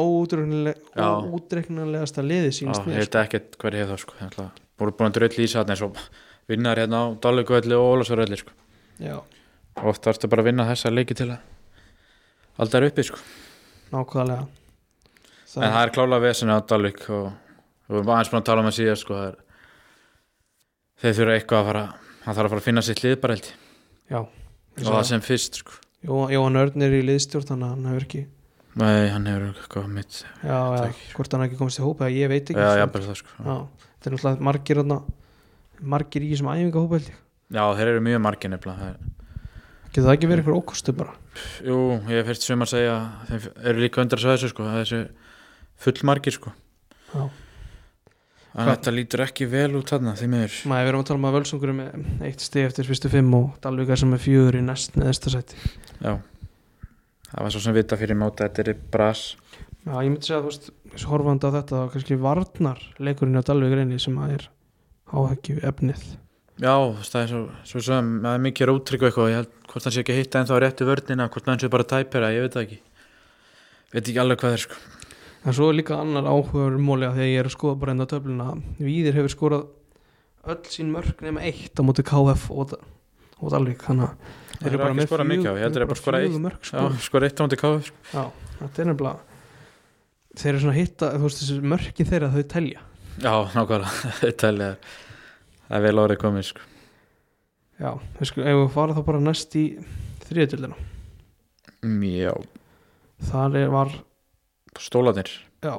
[0.97, 1.07] Já.
[1.29, 4.13] óútreiknanlegasta liði já sínst ég mér veit ekkert hver ég hef það sko
[4.47, 5.97] að- voru búin að dröll í satni eins og
[6.49, 8.51] vinnar hérna á Dalvíkvelli og Ólafsarvelli sko.
[8.99, 9.21] Já,
[9.83, 11.39] Oft varstu bara að vinna þessa leiki til að
[12.57, 13.19] alltaf er uppi sko.
[13.93, 14.47] Nákvæðlega
[15.57, 17.31] En það er klálega vesinni á Dalvík og
[17.87, 19.13] við vorum aðeins búin að tala um það síðan sko.
[19.13, 19.37] Það er,
[21.01, 21.83] Þeir þurfa eitthvað að fara
[22.27, 23.49] hann þarf að fara að finna sitt lið bara held
[24.11, 25.77] já, og það sem fyrst sko.
[26.07, 28.23] Jó- Jóhann Örn er í liðstjórn þannig að hann hefur ekki
[28.77, 31.05] Nei, hann hefur eitthvað mitt já, já, ekki.
[31.17, 33.29] hvort hann ekki komist í hópa ég veit ekki Já, jafnvel það sko.
[33.41, 33.55] Já,
[33.97, 34.83] þetta er náttúrulega margir
[35.93, 37.17] margir í þessum æfingahópa held ég.
[37.53, 38.99] Já, þeir eru mjög margir nefnilega það er,
[39.87, 41.13] getur það ekki verið eitthvað ókostu bara?
[41.65, 41.77] Jú,
[42.09, 42.95] ég hef fyrst sem að segja
[43.29, 45.01] þeir eru líka undra svo þessu sko þessu
[45.85, 46.53] fullmargir sko.
[47.13, 47.27] Já.
[48.57, 50.53] Að þetta lítur ekki vel út þarna því miður.
[50.71, 53.35] Maður við erum að tala um að völsungur er með eitt stið eftir fyrstu fimm
[53.37, 55.59] og Dalvíkar sem er fjögur í næst neðsta sæti.
[56.01, 56.15] Já.
[57.27, 59.23] Það var svo sem vita fyrir móta þetta er bras.
[59.85, 60.71] Já, ég myndi segja að þú veist,
[61.11, 64.49] horfandi á þetta þá kannski varnar leikurinn á Dalvíkar einni sem að er
[65.13, 66.07] áhækju efnið
[66.57, 66.73] Já,
[67.05, 69.93] það er svo, svo sem það er mikið rótrygg og eitthvað, ég held hvort hann
[69.93, 72.55] sé ekki að hitta en þá réttu vörnina, hvort hann sé bara tæpera, ég veit
[72.57, 72.79] það ekki.
[73.93, 74.96] Veit ekki alveg hvað er sko
[75.47, 77.93] en svo er líka annar áhugaður móli að því að ég er að skoða bara
[77.95, 78.47] enda töfluna.
[78.83, 79.65] Víðir hefur skorað
[80.51, 82.75] öll sín mörg nema eitt á móti KF og,
[83.39, 86.37] og Dalvík þannig að Það eru bara skora eitt.
[86.41, 86.85] mörg, Já, sko.
[87.05, 88.23] sko reitt á hundi káður Já,
[88.57, 89.19] þetta er nefnilega
[90.37, 92.81] þeir eru svona hitta, þú veist þessi mörkin þeirra þau telja.
[93.21, 93.91] Já, nákvæmlega,
[94.23, 96.65] þetta er það er vel árið komið sko.
[97.77, 99.63] Já, við skulum, ef við fara þá bara næst í
[100.27, 100.77] þriðjöldina
[101.85, 102.33] Mm, Já,
[103.29, 103.91] þar er, var,
[104.83, 105.29] stólanir
[105.63, 105.73] já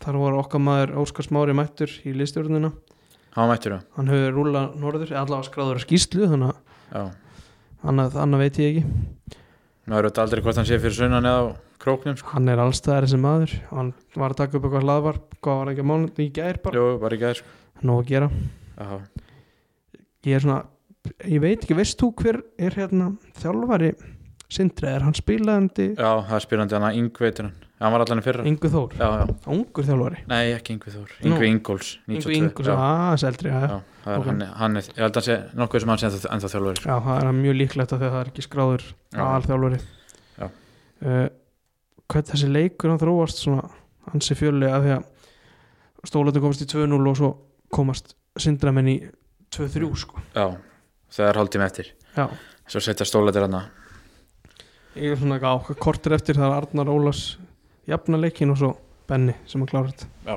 [0.00, 2.72] þar var okkar maður Óskar Smári mættur í liðstjórnina,
[3.36, 6.56] Hann mættur það, hann hefur rúla norður, allavega skráður að skýslu þannig
[6.98, 7.10] að
[7.86, 9.36] annað, annað veit ég ekki.
[9.90, 12.32] Maður veit aldrei hvort hann sé fyrir sunnan eða króknum sko.
[12.34, 13.54] hann er allstaðar þessi maður.
[13.70, 16.80] Hann var að taka upp eitthvað hlaðvarp hvað var ekki að mánu í gær bara.
[16.82, 17.54] Jú, bara ekki aðeins sko.
[17.86, 18.30] nóg að gera.
[18.80, 19.00] Já,
[20.26, 20.58] ég er svona,
[21.24, 23.94] ég veit ekki, veist þú hver er hérna þjálfari
[24.50, 25.92] Sindri, er hann spilaðandi?
[25.94, 28.42] Já það er spyrjandi hann að Yngvi veitur hann Hann var allan í fyrra.
[28.44, 30.18] Ingu Þór, Já, já, ungur þjálfari?
[30.28, 31.12] Nei ekki Yngvi Þór.
[31.24, 33.78] Yngvi Ingóls, Ingu 92 Ingu, já, aðeins eldri já, já.
[34.04, 34.26] það er ok.
[34.28, 36.74] hann, hann er, Ég held að hann sé nokkuð sem hann sé ennþá, sko.
[36.84, 39.22] já, það er mjög líklegt að það er ekki skráður Já.
[39.24, 39.80] aðalþjálfari.
[40.36, 40.46] Já.
[41.08, 41.24] uh,
[42.12, 43.64] hvað þessi leikur hann þróast svona
[44.12, 45.08] ansi fjölulega því að
[46.12, 47.32] stólatum komast í 2-0 og svo
[47.72, 48.98] komast Sindramenn í
[49.56, 50.20] 2-3 sko.
[50.36, 50.50] Já,
[51.16, 51.94] það er hálftíma eftir.
[52.16, 52.28] Já,
[52.70, 53.56] Svo setja stólatir hann
[54.98, 57.38] ég er svona ekki á kortir eftir það er Arnar Ólafs
[57.88, 58.70] jafna leikin og svo
[59.08, 60.36] Benny sem að klára þetta Já,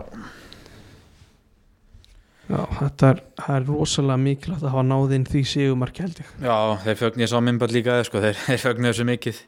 [2.43, 6.31] Já, þetta er, það er rosalega mikilvægt að hafa náð inn því sigumarki held ég.
[6.43, 8.19] já þeir fögnu ég sá minnbætt líka sko.
[8.23, 9.39] þeir, þeir fögnu þessu mikið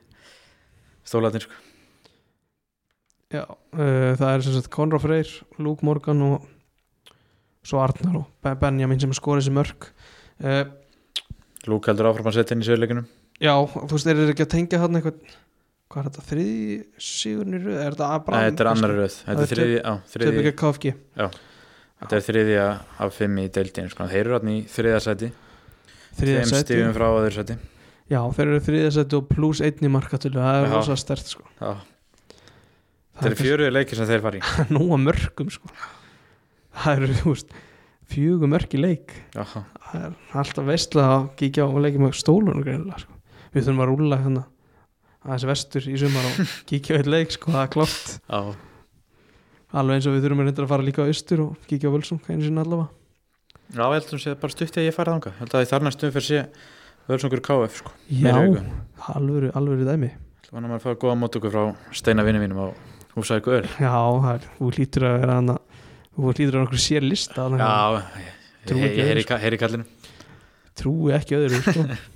[1.06, 1.58] Stólatir sko.
[3.36, 5.30] Já, uh, það er sem sagt Conrad Freyr,
[5.62, 6.48] Luke Morgan og
[7.66, 9.90] svo Arnar og Be- Benjamin sem skora þessi mörg.
[10.40, 10.64] Uh,
[11.68, 13.06] Lúk heldur áfram að setja inn í söguleikunum
[13.44, 15.36] já, þú veist, er þetta ekki að tengja þarna eitthvað
[15.92, 16.78] hvað er þetta, þriði
[17.08, 17.80] sigurinn í röð?
[17.82, 19.18] Er þetta Nei, þetta er annar röð.
[19.26, 20.96] Þetta er þriði, á, Töp þriði, ekki KFG.
[21.96, 22.68] Þetta er þriðja
[23.06, 24.08] af fimm í deildin sko.
[24.12, 25.02] Þeir eru hann í þriðja
[26.16, 27.58] Þeim stífum frá öðru seti
[28.12, 30.40] já, þeir eru þriðja seti og pluss einn í markatölu.
[30.40, 31.46] Það er rosa stert sko.
[31.60, 34.42] Þetta er fjöruði leikir sem þeir fari
[34.76, 35.72] nú að mörgum sko.
[36.76, 37.54] Það eru, þú veist,
[38.12, 39.16] fjögur mörg í leik.
[39.36, 43.20] Já, það er alltaf veistlega að kíkja á og leikja með stólunum greinilega sko.
[43.56, 44.44] við þurfum að rúlla hérna
[45.26, 48.40] aðeins vestur í sumar og kíkja á eitt leik sko, það er klart já,
[49.76, 51.96] alveg eins og við þurfum að reynda að fara líka á austur og kíkja á
[51.96, 52.90] völsum, einu sinni allavega.
[53.76, 55.86] Já ég held að sé bara stutti að ég fari þanga Held að ég þar
[55.88, 56.42] næstum fyrir sé
[57.06, 57.92] Völsungur KF sko.
[58.10, 58.76] já, Meiri viku.
[59.14, 60.10] alvöru, alvöru dæmi.
[60.50, 61.64] Þannig að fara góða mót okkur frá
[61.94, 62.68] steina vinni mínum á
[63.16, 65.58] húsæku öll já, það er, þú hlýtur að vera hana
[66.16, 67.74] þú hlýtur að vera sér lista Já,
[68.66, 69.86] Trúi ég ekki heyri heyri kallinu
[70.76, 71.86] trúi ekki öðru sko.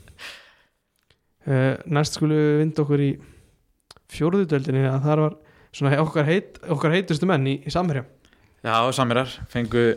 [1.47, 3.09] uh, næst skulum við vinda okkur í
[4.09, 5.35] fjóruðutöldinni að það var
[5.75, 8.07] svona okkar, heit, okkar heitustu menn í, í samherja.
[8.65, 9.91] Já, samirar, fengu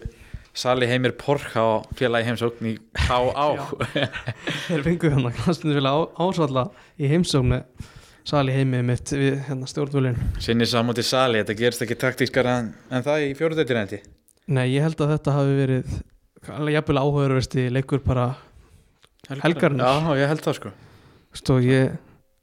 [0.53, 3.47] Sali Heimir Porka á félagi heimsókn í K.A.
[4.69, 6.67] þeir fengu hérna knastinu vilja ásvalla
[7.01, 7.63] í heimsóknu
[8.29, 13.07] sali heimi mitt við hérna stjórnvölin Sinni samúti Sali, þetta gerist ekki taktískar en, en
[13.07, 14.03] það í fjóruðöldir endi
[14.53, 15.99] nei ég held að þetta hafi verið
[16.53, 18.33] alveg jafnvel áhugaverðasti leikur bara
[19.31, 20.03] Helgarinnar.
[20.05, 20.77] Já, ég held það sko
[21.37, 21.95] Stó, ég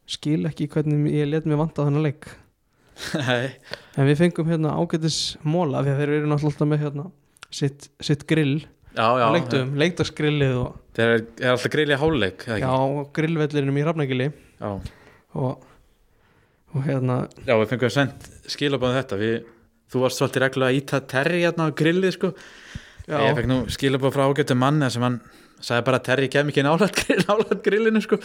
[0.10, 2.26] skil ekki hvernig ég let mig vanta þennan leik.
[3.16, 3.54] Nei,
[3.96, 7.06] en við fengum hérna ágætis móla því að þeir eru náttúrulega með hérna
[7.56, 8.58] sitt, sitt grill.
[8.98, 13.04] Já, já á leiktum, leikdagsgrillið og Það er, er alltaf greili háluleik já, ekki?
[13.16, 14.28] grillvellinum í Hrafnagili.
[14.60, 14.72] Já.
[15.40, 15.64] og,
[16.74, 19.20] og hérna já, við fengum að send skilabóðum þetta.
[19.22, 19.38] Við,
[19.90, 22.28] Þú varst svolítið reglulega að íta Terri hérna á grillið sko.
[23.10, 25.16] Já, Ég fekk nú skilabóð frá ágættum manni sem hann
[25.66, 28.20] sagði bara að Terri kem ekki nálægt grillinu sko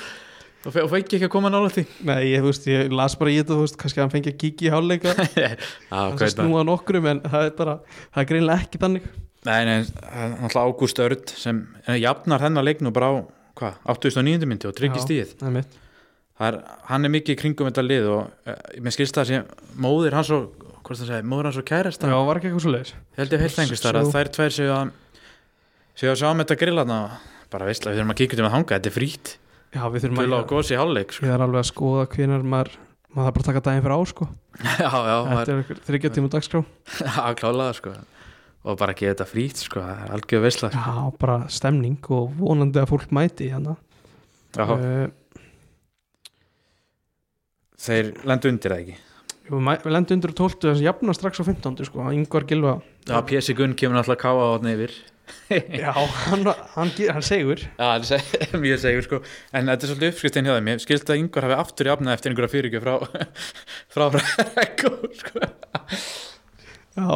[0.64, 1.84] og fe- og fengi ekki að koma nálægt því?
[2.08, 4.38] Nei, ég, veist, ég las bara í þetta, þú veist, kannski að hann fengi að
[4.40, 5.54] kíkja í háluleika er
[5.90, 6.24] það?
[6.34, 7.76] snúa nokkrum en það er bara,
[8.14, 9.08] það er greinlega ekki þannig.
[9.44, 13.14] Nei, nei, það er náttúrulega Ágúst Örd sem eh, jafnar hennar leik nú bara á
[13.60, 14.48] hvað, 89.
[14.50, 15.80] myndi og er mitt.
[16.34, 16.56] Það er,
[16.88, 19.44] hann er mikið í kringum þetta lið og uh, mér skilst það sem
[19.84, 20.48] móðir hans og
[20.82, 22.08] hvort það segi, móðir hans og kærasta.
[22.10, 24.72] Já, var ekki eitthvað svo leiðis held ég heilt einhvers þar að þær tvær séu
[24.74, 24.90] að
[25.94, 26.98] séu að sjá um þetta grillana
[27.54, 29.32] bara veistlega, við þurfum að kíkja um að hanga, þetta er frýtt
[29.74, 31.26] já, við þurfum Gull að og gósi hálfleik sko.
[31.26, 32.74] ég er alveg að skoða hvenar maður
[33.14, 34.28] maður þarf bara að taka daginn fyrir á sko
[34.84, 36.62] já, já, þetta er þryggja tíma dagskrá
[37.04, 37.94] já, klálaða sko.
[38.64, 39.82] og bara ekki þetta frýtt sko.
[39.84, 40.84] það er algjör veistla sko.
[40.84, 43.76] já, bara stemning og vonandi að fólk mæti hérna
[44.54, 45.08] já, uh,
[47.84, 49.00] þeir lendu undir það ekki
[49.44, 53.18] jú, við lendum undir 12 þess að jafna strax á 15 sko, yngvar Gilva já,
[53.28, 54.94] Pési Gunn kemur náttúrulega að káa á hann yfir
[55.82, 56.44] já, hann,
[56.74, 57.62] hann, hann segur.
[57.64, 59.20] Já, það er seg- mjög segur sko.
[59.56, 60.70] En þetta er svolítið uppskriftin hjá þeim.
[60.74, 62.94] Ég skilst að yngvar hafi aftur jafnað eftir einhverja fyrirgjöf frá
[63.94, 64.06] frá
[64.58, 65.48] Rekko sko.
[66.94, 67.08] já,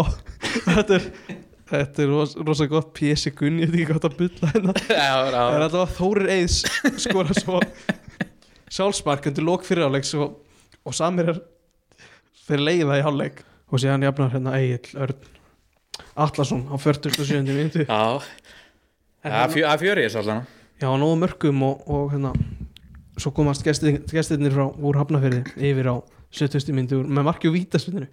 [0.64, 1.06] þetta er
[1.68, 3.28] þetta er ros, rosa gott P.S.
[3.36, 4.74] Gunn, ég veit ekki hvað að bylla hérna.
[4.88, 6.54] Já, þetta var Þórir Eiðs
[7.04, 7.58] skora svo
[8.72, 10.38] sjálfsmark undir lók fyrirháleiks og,
[10.88, 11.42] og samir er
[12.48, 13.42] þeir leiða í hálfleik.
[13.68, 15.26] Og síðan jafnar hérna Egil Örn
[16.18, 17.42] Atlason á 47.
[17.46, 18.22] minútu já.
[19.22, 20.46] Það fjö, það fjöri þess allan.
[20.78, 22.32] Já, nógu mörgum og, og hérna
[23.18, 25.96] svo komast gestir, gestirnir frá úr Hafnafyrði yfir á
[26.34, 26.74] 70.
[26.76, 28.08] myndu með marki og vítaspindinu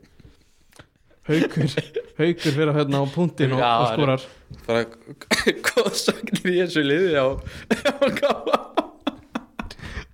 [1.25, 1.69] Haukur
[2.19, 4.25] Haukur fyrir að hérna á punktinn og, Já, og skorar.
[4.65, 4.85] Bara
[5.69, 7.27] góðsagnir í þessu liði á,
[8.21, 8.75] káa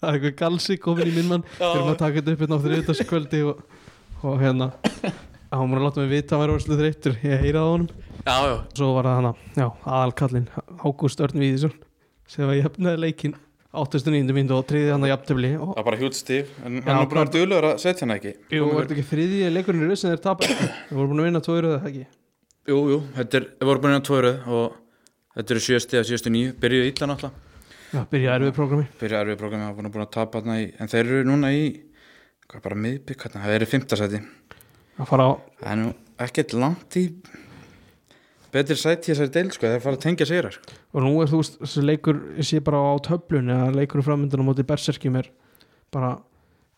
[0.02, 1.44] það er eitthvað galsi komin í minn mann.
[1.60, 3.60] Fyrir að taka þetta upp hérna á þriðutaskvöldi og,
[4.26, 4.72] og hérna
[5.60, 7.16] hann múin að láta mig vita að hann væri orðslega þreyttur.
[7.28, 7.90] Ég heyraði á honum.
[8.22, 10.44] Já, já, svo var það hana, já, aðalkallinn
[10.86, 11.72] Ágúst Örn Víðisson
[12.30, 13.34] sem var jafnaði leikinn
[13.72, 14.34] 89.
[14.36, 17.00] myndu og triði hann að jafntöfli og það er bara hjút stíf En Já, hann
[17.00, 18.34] er búin að dölur að setja hann ekki.
[18.52, 20.50] Jú, var þetta ekki þriðji leikurinn í röð sem þeir tapa?
[20.52, 22.04] Þeir voru búin að vinna tóður eða ekki?
[22.70, 24.76] Jú, jú, þetta er, vorum búin að tvoruð og
[25.40, 27.48] þetta eru sjö stíð að sjöstu nýju Byrjuðu illa náttúrulega.
[27.92, 30.68] Já, byrja erfið prógrami Byrjuðu erfið programmi, það búin að búin að tapa þarna í
[30.78, 31.66] En þeir eru núna í,
[32.52, 34.22] hvað bara miðbygg, það eru fimmtasæti
[35.02, 35.32] að fara á
[35.62, 37.06] Það er nú ekkert langt í
[38.52, 40.76] betri sæti í þessari deil sko, það er að fara að tengja sigra sko.
[40.92, 44.46] og nú er þú veist, þessi leikur sé bara á töflun eða leikurinn framöndan á
[44.48, 45.30] móti berserkjum er
[45.94, 46.14] bara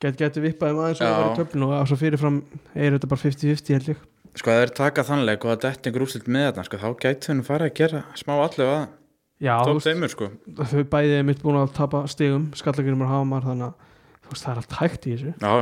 [0.01, 1.05] get, geti vippaði maður og Já.
[1.05, 2.41] það var í töflun og svo fyrirfram
[2.75, 4.03] er þetta bara 50-50 held ég
[4.33, 6.89] sko það er taka þannleik og það detti einhver úrslit með þarna sko, þá
[7.25, 8.83] þau nú farið að gera smá allu að
[9.43, 10.29] Já, veist, þeimur sko
[10.61, 14.61] þau bæðið er mitt búin að tapa stigum skallagirum og hafamar þannig að það er
[14.61, 15.53] allt hægt í þessu Já,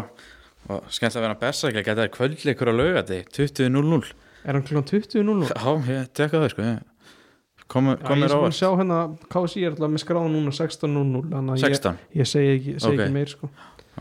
[0.69, 4.13] og skemmt að vera bestaklega geta það kvöldleikur á laugati 20.00
[4.45, 5.45] Er hann klukkan 20 núna?
[5.53, 8.97] Já, ég tekka það sko ég- ég komur er á búin að sjá hérna
[9.29, 12.95] KSI er alltaf með skráða núna 16.00 þannig að ég, 16 ég segi ekki, segi
[12.97, 12.99] Ok.
[13.05, 13.49] ekki meir sko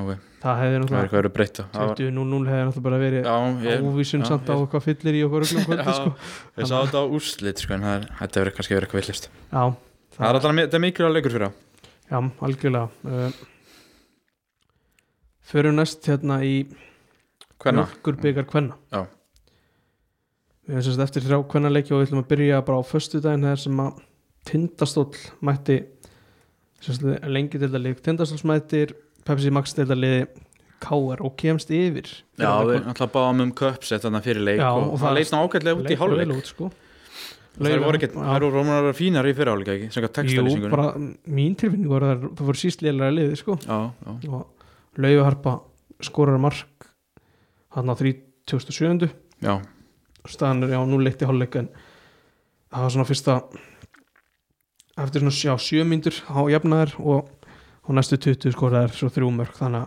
[0.01, 1.65] ok, það hefði það er náttúrulega eitthvað verið breytt á.
[1.75, 3.23] Það var- 20-0 hefði náttúrulega bara verið
[3.69, 6.15] ég, óvísun samt á ég- eitthvað fyllir í okkur sko.
[6.57, 9.29] ég sá þetta á úrslit sko, en það er, þetta verið kannski verið eitthvað villist
[9.51, 9.75] það
[10.25, 11.53] er alltaf þetta er mikilvæg leikur fyrir á
[12.11, 12.89] já, algjörlega
[15.51, 16.55] fyrir næst hérna í
[17.61, 19.05] hvenna, Mjölkur byggar kvenna Já.
[20.67, 23.49] við hefum sérst eftir þrjá kvenna leiki og við ætlum að byrja bara á föstudaginn
[23.49, 24.05] þegar sem að
[24.51, 25.81] Tindastóll mætti
[26.81, 28.95] sérst lengi til að lið Tindastóll mættir
[29.27, 30.23] Pepsi Max til að liði
[30.81, 31.21] K.R.
[31.21, 32.07] og kemst yfir
[32.41, 35.77] já, við náttúrulega báðum um köpsett þannig fyrir leik Já, og, og það ná ágætlega
[35.77, 36.71] út í hálfleik vel út, sko.
[37.59, 40.95] það voru ekki, það voru rómunar fínar í fyrirháleika ekki, sem Jú, textalýsingunum bara
[41.37, 43.59] mín tilfinning var að það voru síst lélega liði sko.
[43.61, 43.77] já,
[44.25, 44.41] já,
[45.01, 45.57] og Laufarpa
[46.05, 46.89] skorar mark
[47.75, 49.11] hann á 37.
[49.41, 49.61] já,
[50.27, 51.69] staðan er já 0-1 í hálfleik en
[52.71, 53.37] það var svona fyrsta
[55.01, 57.31] eftir svona já, sjö myndur á jafnaðar og
[57.87, 59.87] á næstu 20 skoraðar svo þrjú mörg þannig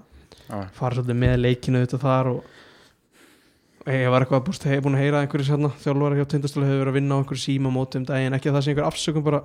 [0.50, 2.50] að fara svolítið með leikinu þetta þar og
[3.92, 6.82] ég var eitthvað búst, hef búin að heyra að einhverju sérna þjálfara hjá tindastölu hefur
[6.86, 9.26] verið að vinna á einhverju síma móti um daginn, ekki að það sé einhver afsökum
[9.26, 9.42] bara,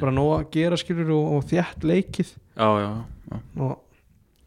[0.00, 2.30] bara nóg að gera skilur og, og þjætt leikið.
[2.56, 2.88] Já, já,
[3.28, 3.74] já, og,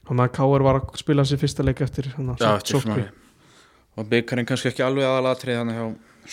[0.05, 3.05] og maður Káar var að spila sér fyrsta leik eftir já, eftir svona
[3.95, 5.85] og byggarinn kannski ekki alveg aðalatrið þannig hjá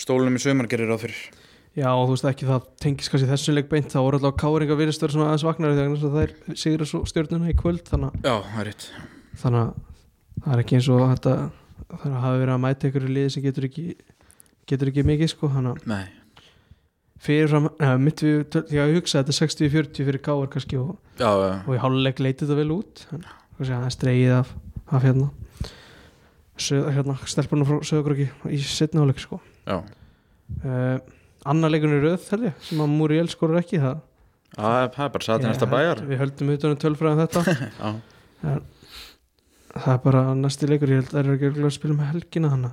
[0.03, 1.21] stólunum í sömur gerir ráð fyrir.
[1.79, 4.77] Já og þú veist ekki það tengis kannski þessu leik beint þá voru alltaf káringa
[4.77, 8.35] virðist vera svona aðeins vagnari þegar það er sigur svo stjórnuna í kvöld þannig, já,
[8.61, 8.89] er rétt.
[8.93, 11.37] að- þannig að það er ekki eins og þetta
[11.93, 13.87] er að hafa verið að mæta ykkur í liði sem getur ekki
[14.73, 16.05] getur ekki mikið sko þannig að nei,
[17.23, 17.69] fyrirfram,
[18.03, 21.81] mitt við já ég hugsa þetta 60-40 fyrir káar kannski og, já, já, og í
[21.83, 23.25] háluleik leiti þetta vel út að
[23.71, 24.53] það er streigið af,
[24.93, 25.29] af hérna.
[26.63, 29.39] Hérna, stelpunum frá Söðugröki í setna áleik sko.
[29.69, 30.99] Uh,
[31.49, 34.03] annar leikunni röð held ég sem að Muriel skorur ekki það
[34.53, 37.43] það er er bara næsta held- bæjar Við höldum utan um tölfræðan þetta.
[38.43, 38.59] Já,
[39.73, 42.51] Það er bara næsti leikur Ég held að það er ekki að spila með helgina
[42.53, 42.71] hana.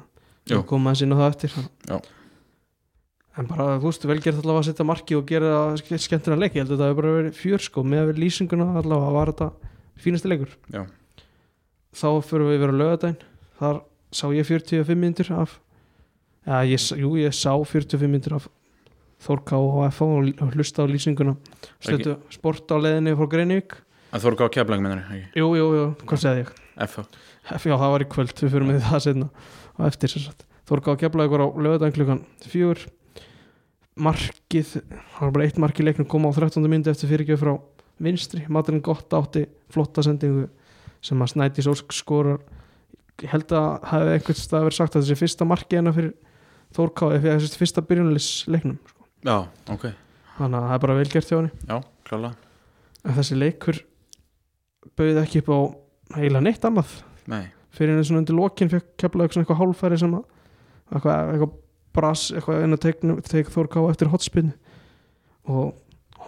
[0.49, 0.59] Jú.
[0.67, 1.55] Koma inn á það eftir.
[1.87, 1.97] Já.
[3.39, 6.57] En bara þú veist velgerð allavega að setja marki og gera ske- skemmtina leik.
[6.59, 9.31] Ég held að það hefur bara verið fjör sko með að vera lýsinguna allavega var
[9.31, 9.49] þetta
[10.03, 10.85] fínasti leikur Já.
[11.95, 13.19] Þá fyrir við vera á lögadaginn
[13.59, 13.81] Þar
[14.15, 15.57] sá ég 45 myndir af
[16.47, 18.47] Já, ég, jú, ég sá 45 myndir af
[19.19, 21.35] Þórká og FH og og hlusta á lýsinguna
[21.83, 23.79] Stötu sport á leiðinni frá Greinivík
[24.09, 26.53] en þú eru gáð keflag minnur ekki, Jú, jú, jú, hvað segði ég?
[26.81, 30.23] F F, Já, það var í kvöld, við fyrir með það setna á eftir sem
[30.23, 30.45] sagt.
[30.69, 32.81] Þórká keflaði ykkur á lögadaginn klukkan fjögur
[33.99, 36.65] markið, það var bara eitt mark í leiknum koma á 13.
[36.71, 37.53] myndi eftir fyrirgjöf frá
[38.03, 40.47] vinstri, maturinn gott átti flotta sendingu
[41.05, 42.39] sem að Snædís Ósk skorar.
[43.19, 46.15] Ég held að hafi einhvern stað verið sagt að þessi fyrsta marki hennar fyrir
[46.75, 48.77] Þórká eða þessi fyrsta byrjunlis leiknum
[49.25, 49.35] já,
[49.73, 49.87] ok,
[50.37, 51.51] þannig að það er bara vel gert hjá henni.
[51.65, 52.29] Já, klála
[53.03, 53.79] en þessi leikur
[54.99, 55.59] bauði ekki upp á
[56.19, 56.91] heila neitt annað.
[57.29, 60.25] Nei, fyrir henni svona undir lokin fekk keflaði eitthvað hálfæri sem að
[60.89, 61.53] eitthvað, eitthvað
[61.95, 64.51] brass, eitthvað einu teikn teik Þórká eftir hotspinn.
[65.49, 65.73] Og,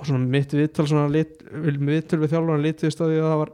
[0.02, 3.52] og svona mitt viðtal svona lit, viðtal við þjálfurinn litið staði að það var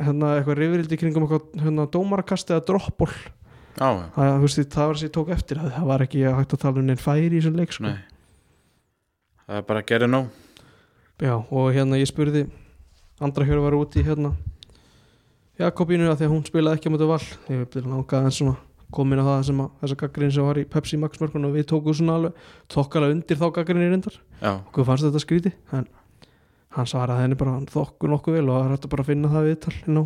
[0.00, 5.12] hérna eitthvað rifrildi kringum eitthvað hérna dómarakast eða droppból já, það, veist, það var ég
[5.16, 7.74] tók eftir að það var ekki hægt að tala um neinn færi í þessum leik
[7.74, 7.92] sko.
[9.46, 10.30] það er bara að gera nóg.
[11.20, 12.46] Já, og hérna ég spurði
[13.20, 14.32] Andra Hjörður var úti hérna
[15.60, 17.24] Jakobínu að því að hún spilaði ekki á mútið val.
[17.52, 18.54] Ég vil langa aðeins svona
[18.94, 21.68] komin á það sem að þessa gaggrin sem var í Pepsi Max mörkun og við
[21.70, 22.32] tókum svona alveg
[22.74, 24.18] þokkalega undir þá gaggrinni reyndar.
[24.42, 25.86] Okkur fannst þetta skríti en
[26.76, 29.32] hann svaraði henni bara hann þokkur nokkuð vel og það er hægt að bara finna
[29.32, 30.04] það viðtal inn á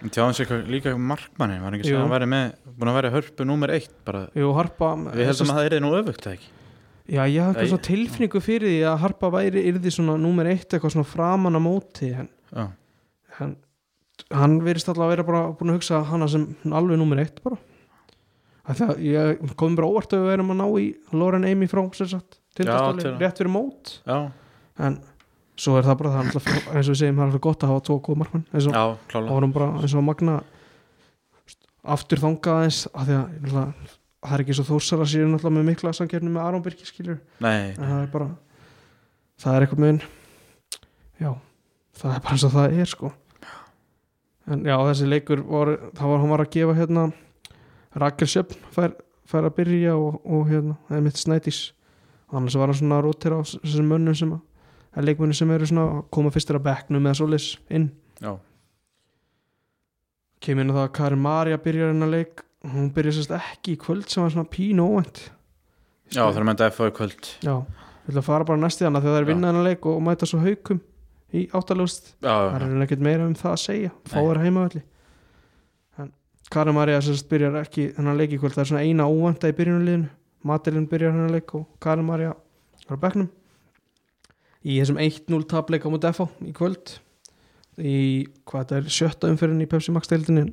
[0.00, 3.10] en tjáðum sér eitthvað- líka eitthvað markmanni var ekki að vera með búin að vera
[3.10, 6.48] hörpu númer eitt bara, Jú, Harpa við heldum að það er nú öfugt ekki?
[7.10, 10.94] Já, ég hafði eitthvað tilfinningu fyrir því að Harpa væri yrði svona númer eitt eitthvað
[10.94, 12.68] svona framan á móti en já,
[14.32, 17.56] hann, verist alltaf að vera bara búin að hugsa hana sem alveg nummer eitt bara.
[18.70, 21.66] Af því að ég komum bara óvart að við erum að ná í Lauren Amy
[21.70, 23.94] frá sem sagt, tindastóli, til- rétt fyrir mót.
[24.06, 24.18] Já,
[24.78, 24.98] en
[25.60, 27.72] svo er það bara það alltaf, eins og við segjum það er alltaf gott að
[27.72, 28.74] hafa tvo góð markmann eins og
[29.10, 30.36] það vorum bara eins og Magna
[31.84, 35.92] aftur þangað eins af því að það er ekki svo þórsara sér náttúrulega með mikla
[35.96, 38.28] samkeppni með Aron Birki skilur nei, en það er bara
[39.40, 40.00] það er eitthvað mun
[41.20, 41.30] já,
[42.00, 43.12] það er bara eins og það er sko
[44.50, 47.06] en já, þessi leikur var, það var, hann var að gefa hérna
[48.00, 48.94] Rakel Sjöfn fær,
[49.30, 51.60] fær að byrja og, og hérna, það er mitt snætis
[52.30, 54.42] annars var hann svona að rótira á þessum mönnum sem að,
[54.94, 57.88] að leikmunni sem eru svona að koma fyrstir að bekknum eða svoleiðis inn.
[58.20, 58.32] Já,
[60.44, 62.44] kemur inn á það að Karin Marja byrjar hennar leik.
[62.70, 65.22] Hún byrjar sérst ekki í kvöld sem var svona pínu óvænt.
[66.10, 66.88] Já, það er með þetta F.A.
[66.90, 67.28] í kvöld.
[67.46, 67.54] Já,
[68.04, 69.30] við ætlum að fara bara næst í hana þegar það er Já.
[69.32, 70.80] vinna hennar leik og mæta svo haukum
[71.36, 73.90] í áttalust já, það er ekkert meira um það að segja.
[74.10, 74.82] Fáir heimavalli
[76.50, 80.08] sem sagt byrjar ekki þennan leik í kvöld, það er svona eina óvænta í byrjunarliðinu.
[80.50, 83.28] Matilin byrjar þennan leik og Karin Marja er á bekknum.
[84.66, 86.96] Í þessum 1-0 tapleik á mútið FH í kvöld.
[87.78, 87.98] Í
[88.48, 90.50] hvað þetta er sjötta umferðin í Pepsi Max deildin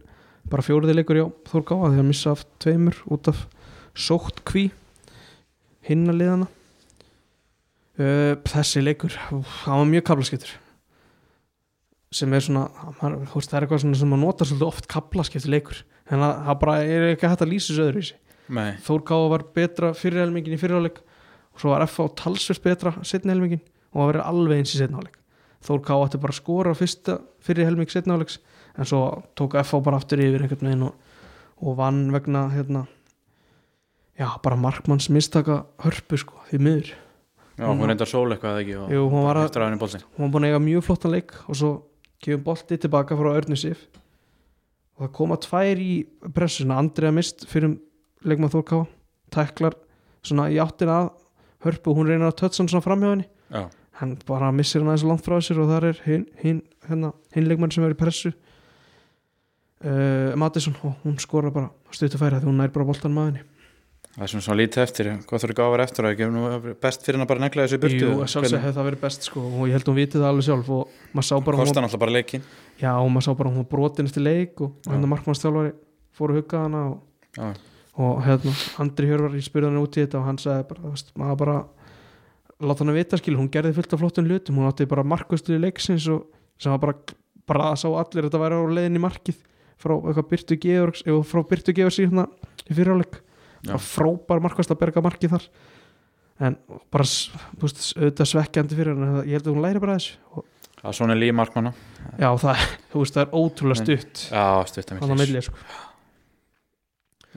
[0.48, 3.42] bara fjóriði leikur hjá Þórkáa því að missa af tveimur út af
[3.98, 4.70] sótt kví
[5.88, 6.48] hinna liðana
[7.98, 10.54] þessi leikur hann var mjög kablaskiptur
[12.12, 12.68] sem er svona
[13.02, 15.82] þú veist, það er eitthvað sem maður notar svolítið oft kablaskiptur leikur.
[16.12, 18.16] En það, bara er ekki hægt að lýsa þessu öðruvísi.
[18.48, 21.02] Nei, Þórkáa var betra fyrir helmingin í fyrirháleik
[21.52, 23.60] og svo var FH talsvist betra setni helmingin
[23.92, 25.18] og það verið alveg eins í setni háleik
[25.68, 28.38] Þórkáa átti bara að skora fyrsta fyrir helming setni háleiks
[28.80, 29.02] en svo
[29.36, 30.96] tók FH bara aftur yfir einhvern veginn og,
[31.60, 32.86] og vann vegna hérna
[34.16, 36.94] já, bara markmanns mistaka hörpu sko, því miður.
[37.58, 39.52] Já, hún reyndar sól eitthvað eða ekki og Jú, hún var að-
[40.16, 41.72] hún var búin að eiga mjög flottan leik og svo
[42.24, 43.88] gefum bolti tilbaka frá Örnu Sif.
[44.98, 45.92] Og það koma tvær í
[46.34, 47.76] pressuna, Andrea mist fyrir
[48.26, 48.86] leikmann Þórká
[49.34, 49.78] tæklar
[50.26, 51.12] svona í áttina að
[51.68, 51.92] hörpu.
[51.92, 53.28] Og hún reynir að tötsa hann svona framhjá henni.
[53.54, 53.68] Já,
[54.02, 57.50] hann bara missir hann aðeins langt frá sér og þar er hinn hin, hérna, hin
[57.50, 58.34] leikmann sem er í pressu.
[59.78, 63.44] Uh, Mattisson og hún skora bara stuttu færi því hún nær bara boltan maðurni
[64.18, 66.72] það er svona lítið eftir hvað þurfi gáður eftir að ekki?
[66.82, 69.44] Best fyrir hann að bara negla þessu burtu Jú, sjálfsög hefði það verið best sko
[69.46, 72.02] og ég held hún vitið það alveg sjálf og maður sá bara hún kostar náttúrulega
[72.02, 72.48] bara leikin
[72.82, 74.90] Já, og maður sá bara hún brotin eftir leik og Já.
[74.90, 75.74] hérna markmannstjálfari
[76.18, 76.98] fór að hugga hana og,
[77.38, 77.52] já,
[78.02, 81.40] og hérna Andri Hjörvar í spyrðan út í þetta og hann sagði bara, veist, maður
[81.44, 81.60] bara
[82.58, 85.54] láta hann að vita skil, hún gerði fullt af flottum hlutum hún átti bara markvæstu
[85.54, 86.26] í leiksins og
[86.58, 86.98] sem var bara,
[87.46, 89.44] bara að sá allir að þetta væri á leiðin í markið
[89.78, 92.26] frá eitthvað Byrtu Georgs eða frá Byrtu Georgs í hérna
[92.66, 93.27] í bara
[93.66, 95.48] frábær markvæst að berga markið þar.
[96.48, 96.58] En
[96.94, 97.08] bara,
[97.64, 100.18] veist, auðvitað svekkjandi fyrir hann ég held að hún læri bara þessu.
[100.38, 100.46] Og,
[100.78, 101.72] það er svona líf markmanna.
[102.22, 104.24] Já, það, veist, það er ótrúlega En- stutt.
[104.30, 105.58] Já, stutt að hann á milli, sko.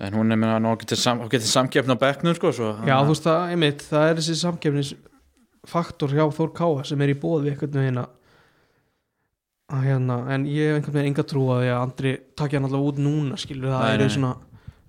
[0.01, 2.95] En hún er með að ná getið sam, getið samkeppn á bekknum sko svo, Já,
[3.05, 7.51] þú veist það, einmitt, það er þessi samkefnisfaktor hjá Þór Káa sem er í bóði
[7.53, 12.13] einhvern veginn að hérna, en ég hef einhvern veginn enga trú að því að Andri
[12.41, 14.33] takja hann alltaf út núna skilur, það Nei, er svona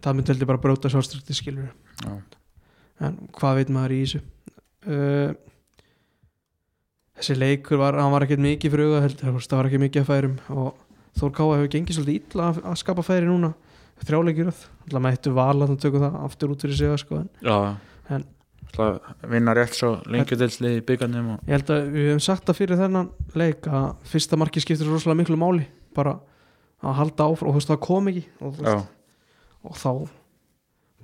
[0.04, 1.72] það myndi heldur bara bróta sjálfstrykti skilur
[2.06, 2.14] Já.
[3.08, 4.22] en hvað veit maður í þessu?
[4.82, 5.34] Uh,
[7.20, 10.10] þessi leikur var, hann var ekkert mikið fyrir auga heldur, það var ekki mikið að
[10.14, 10.72] færum og
[11.20, 13.50] Þór Káa hefur gengið svolítið illa að, að skapa færi núna.
[14.02, 17.58] Þrjáleikir alltaf mættu þannig að tökum það aftur út fyrir sig sko, en já,
[18.16, 18.24] En-
[18.80, 22.48] en vinna rétt svo lengi dilsli í byggarnum og Ég held að við hefum sagt
[22.48, 26.16] það fyrir þennan leik að fyrsta marki skiptir rosalega miklu máli bara
[26.82, 28.24] að halda áfram og þú veist það kom ekki.
[28.40, 28.88] Og, þú veist,
[29.68, 29.92] og þá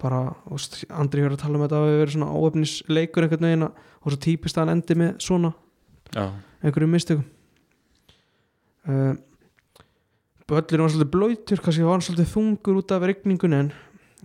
[0.02, 0.22] bara,
[0.94, 4.12] Andri hefur að tala um þetta að hefur verið svona óöfnis leikur einhvern veginn og
[4.12, 5.54] svo típist að hann endi með svona
[6.14, 6.26] já,
[6.62, 7.26] einhverjum mistökum.
[8.88, 9.16] Uh,
[10.48, 13.72] Böllin var svolítið blöytur kannski var hann svolítið þungur út af rigningunni en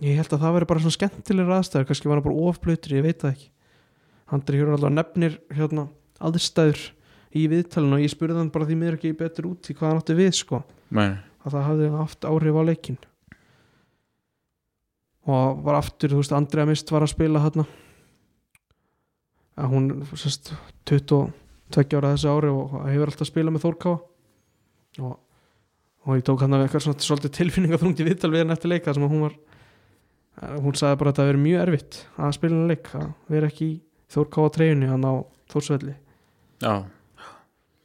[0.03, 3.03] ég held að það veri bara svona skemmtilegur aðstæður kannski var hann bara ofblöytur, ég
[3.07, 3.49] veit það ekki.
[4.33, 5.87] Andri Hjörður alltaf nefnir hérna
[6.23, 6.85] aðstæður
[7.33, 10.03] í viðtalinu og ég spurði hann bara því mér ekki betur út í hvað hann
[10.03, 10.61] átti við sko.
[11.43, 13.01] Að það hafði haft áhrif á leikin
[15.29, 17.65] og var aftur, þú veist, Andrea Mist var að spila hérna
[19.59, 20.53] að hún sérst
[20.89, 23.95] 22 ára þessu ári og hefur alltaf spilað með Þórkáa
[25.03, 25.13] og,
[26.03, 28.95] og ég tók hann af eitthvað svona svolítið tilfinningaþrungt í viðtal við hann eftir leika
[28.95, 29.37] sem að hún var
[30.63, 33.69] hún sagði bara að þetta verið mjög erfitt að spila hann leik að vera ekki
[33.69, 33.79] í
[34.13, 35.13] Þórkáa treyjunni hann á
[35.49, 35.93] Þórsvelli.
[36.61, 36.73] Já,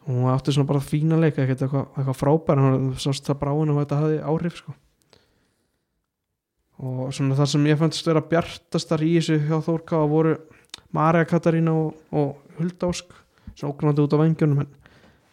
[0.09, 3.73] og hún átti svona bara fína leik ekkert eitthvað, eitthvað frábær hann sást það bráin
[3.73, 4.75] og þetta hafði áhrif sko.
[6.79, 10.37] Og svona það sem ég fannst vera bjartastar í þessu hjá Þórká voru
[10.95, 13.15] Marja Katarína og, og Huldásk
[13.59, 14.71] sem ógrunandi út á vengjunum en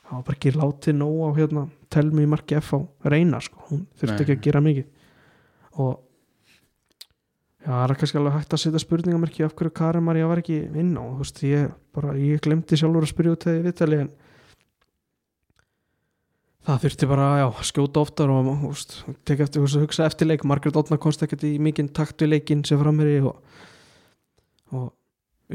[0.05, 3.61] það var bara ekki látið nóg á hérna telmi í marki F á reyna sko.
[3.69, 5.93] hún þurfti ekki að gera mikið og
[7.61, 10.59] já, það er kannski alveg hægt að setja spurningamerki af hverju Karin Marja var ekki
[10.65, 14.01] inn á þú veist, ég, bara, ég glemdi sjálfur að spyrja út þegar ég viðtali
[14.03, 14.11] en
[16.65, 18.97] það þurfti bara já, skjóta oftar og þú veist,
[19.27, 20.45] tek eftir veist, að hugsa eftir leik.
[20.47, 23.37] Margaret Otna komst ekkert í mikinn takt við leikinn sem framherri og,
[24.73, 24.91] og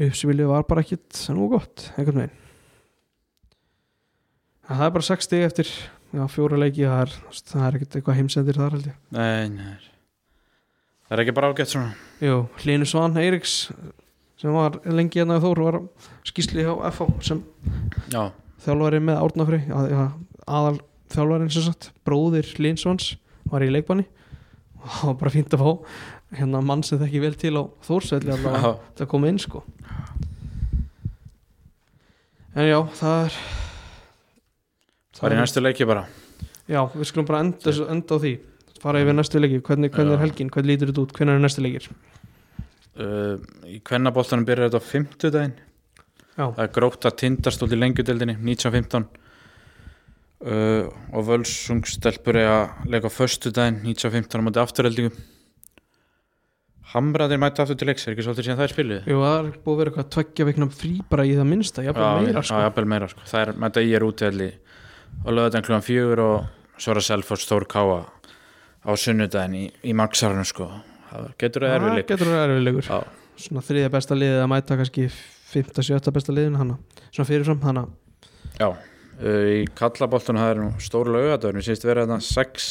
[0.07, 2.37] uppsvilið var bara ekkit nú gott, einhvern veginn.
[4.71, 5.71] Það er bara 6 stig eftir
[6.15, 7.15] já, fjóra leiki það er,
[7.51, 8.99] það er ekkert eitthvað heimsendir þar held ég.
[9.17, 9.91] Nei, nei
[11.11, 11.95] það er ekki bara ágætt svona.
[12.23, 13.55] Jú, Hlínu Svan Eiríks
[14.39, 15.81] sem var lengi hérna í Þór var á
[16.29, 17.41] skýsli hjá FH sem
[18.13, 18.31] já,
[18.63, 20.15] þjálfari með Árnafri að, að,
[20.47, 20.79] aðal
[21.13, 23.15] þjálfarin sem sagt bróðir Linsvans
[23.51, 24.07] var í leikbanni.
[24.81, 25.71] Og það var bara fínt að fá
[26.39, 29.63] hérna mann sem þekki vel til á Þórsvelli já, að koma inn sko.
[32.55, 33.41] En já, það er
[35.21, 36.05] Það er í næstu leiki bara.
[36.71, 38.31] Já, við skulum bara enda, enda á því.
[38.81, 40.49] Fara yfir næstu leiki, hvernig, hvernig er helgin?
[40.49, 41.89] Hvernig lítur þetta út, hvernig er næstu leikir?
[42.97, 43.35] Uh,
[43.69, 45.53] Í kvennaboltanum byrjar þetta á fimmtudaginn.
[46.31, 46.45] Já.
[46.47, 49.05] Það er gróta tindastóll í lengjudeldinni 1915
[50.45, 55.13] uh, og völsungstelpur er að leika á föstudaginn 1915 á móti afturheldingu
[56.91, 59.51] Hamraðir mæta aftur til leiks er ekki svolítið síðan það er spiluð Jú, það er
[59.63, 62.63] búið að vera eitthvað tveggja vikna frí bara í það minnsta, jafnvel meira já, sko.
[62.65, 63.27] jafnvel meira sko.
[63.31, 64.49] Það er mæta í er útvelli
[65.21, 68.01] og lögðan klúan fjögur og svo er að Selfoss Stór Káa
[68.83, 70.67] á sunnudaginn í, í Maxarinu sko.
[71.39, 72.99] getur það erfiðleikur Já.
[73.39, 75.07] Svona þriðja besta liðið að mæta kannski
[75.53, 76.75] 5-7 besta liðin hana
[77.07, 77.85] Svona fyrirfram hana
[78.59, 78.67] Já,
[79.21, 82.67] í kallaboltunum það er stóru lögadaginn, við sést vera þarna sex,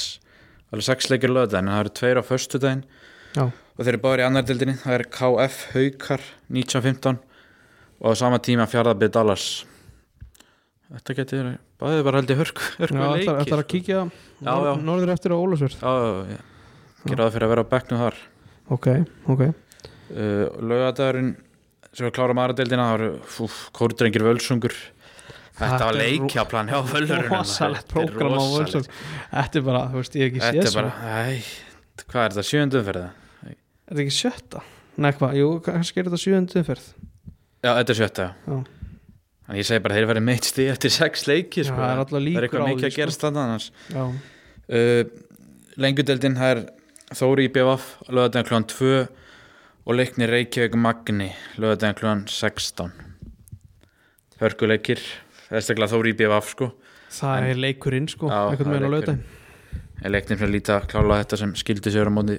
[0.72, 2.84] alveg sex leikir lögadaginn, það eru tveir á föstudaginn.
[3.30, 3.44] Já.
[3.46, 7.20] og þeir eru báður í annar dildinni, það er KF Haukar 1915
[8.00, 9.44] og á sama tíma fjárðabið Dallas.
[10.90, 13.68] Þetta getur, báðið bara held hörk, hörku leiki þetta er að sko.
[13.70, 14.00] kíkja
[14.42, 14.72] Já, já.
[14.82, 16.40] norður eftir á Ólasvörð Já, já, já,
[17.06, 18.18] gera það fyrir að vera á bekknum þar.
[18.74, 18.88] Ok,
[19.30, 19.44] ok.
[20.10, 21.30] Uh, Laugadagurinn
[21.94, 24.74] sem við klárum aðra deildina, það eru kórdrengir völsungur
[25.60, 30.26] Þetta var leikjaplan hjá völurinn Rosalegt prógram á Völsung Þetta er bara, þú veist, ég
[30.26, 33.16] hef ekki séð Þetta er svona bara, æ, hvað er þetta, sjöndum fyrir það?
[33.50, 33.56] Er
[33.90, 34.62] þetta ekki sjötta?
[35.00, 36.88] Nei, hvað, jú, kannski er þetta sjöundu umferð
[37.60, 38.54] Já, þetta er sjötta, já.
[38.54, 38.80] Já.
[39.50, 41.78] Þannig ég segi bara, þeir verið meitt stíð eftir sex leiki, Já, sko.
[41.80, 43.70] það er alltaf Það er eitthvað mikið að gerast þannig annars.
[43.90, 44.04] Já,
[44.70, 45.02] Uh,
[45.82, 46.58] Lengudeldin, það er
[47.18, 48.90] Þóri í BVF, lögadaginn klúan 2
[49.82, 51.26] og leikni Reykjavík Magni,
[51.58, 52.92] lögadaginn klúan 16.
[54.38, 55.02] Hörkuleikir,
[55.50, 56.70] þessaklega Þóri í BVF, sko.
[57.14, 58.94] það er leikurinn sko það er á leikurinn.
[58.94, 59.20] lögdæn
[60.00, 62.38] Ég leikni fyrir að klála þetta sem skildi sér á móti,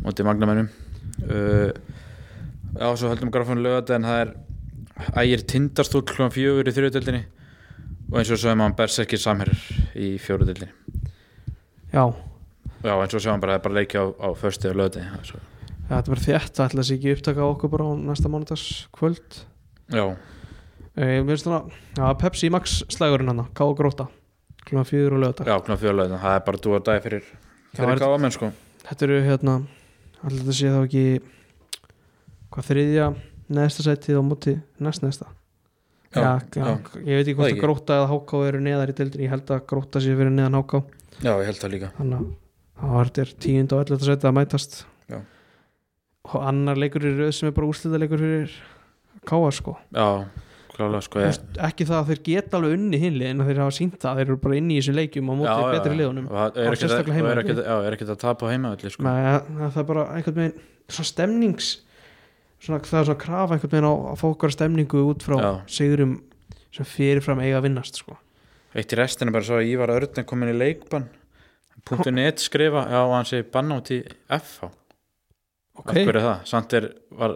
[0.00, 0.70] móti Magnamennum.
[1.28, 1.72] Uh,
[2.78, 4.30] já, svo höldum grafan lögadaginn, það er
[5.20, 7.24] ægir tindastúl klúan 4 í þrjödeldinni
[8.08, 9.60] og eins og svo er maður berserkir samherjar
[9.98, 10.72] í fjórudeldinni.
[11.92, 12.08] Já,
[12.84, 15.38] Já, eins og sjáum bara, það er bara leiki á, á föstu og svo.
[15.88, 18.64] þetta er bara þétt Það ætla að sé ekki upptaka okkur bara á næsta mánudags
[18.92, 19.38] kvöld
[19.88, 20.16] Já,
[20.94, 21.64] Ég veist svona,
[21.98, 24.06] já, Pepsi Max slægurinn hann Ká og gróta
[24.64, 27.24] Klúma fjögur og lögdag já, kná fjóruleðin það er bara dú og dagi fyrir,
[27.76, 28.52] er- káamenn sko.
[28.86, 29.56] Þetta eru hérna
[30.24, 31.04] Alltaf þetta sé þá ekki
[32.54, 33.08] Hvað þriðja
[33.58, 35.26] neðsta sætið á móti næst neðsta?
[36.14, 36.78] Já, já, já.
[37.02, 39.64] ég veit ekki hvort að gróta eða háká eru neðar í deildin ég held að
[39.66, 40.84] gróta sé fyrir neðan háká
[41.22, 41.90] Já, ég held það líka.
[41.98, 42.30] Þannig að
[42.84, 44.78] það þetta tíund og elletta sætið að mætast.
[45.10, 45.18] Já.
[46.24, 48.54] og annar leikur í röð sem er bara úrslita leikur fyrir
[49.28, 49.76] káa sko.
[49.94, 50.06] Já,
[50.74, 53.96] klálega sko veist, ekki það að þeir geta alveg unni hinli en þeir hafa sínt
[54.02, 56.78] það, þeir eru bara inni í þessum leikjum á móti betri liðunum og það er
[56.80, 59.02] sérstaklega er ekkert- Já, er ekkert að tapa á heimavelli sko.
[59.06, 61.70] Það það er bara einhvern veginn svona stemnings
[62.60, 65.50] svona, það er svona krafa einhvern veginn á að okkar stemningu út frá Já.
[65.78, 66.14] sigurum
[66.74, 68.16] sem fyrirfram eiga að vinnast sko.
[68.74, 71.06] Eitt í restinu bara svo að Ívar Örn komin í leikbann
[71.84, 73.98] .net skrifa, já, og hann segir bann átt í
[74.32, 74.70] FH
[75.76, 76.38] ok, Af hverju er það?
[76.48, 77.34] Samt er, var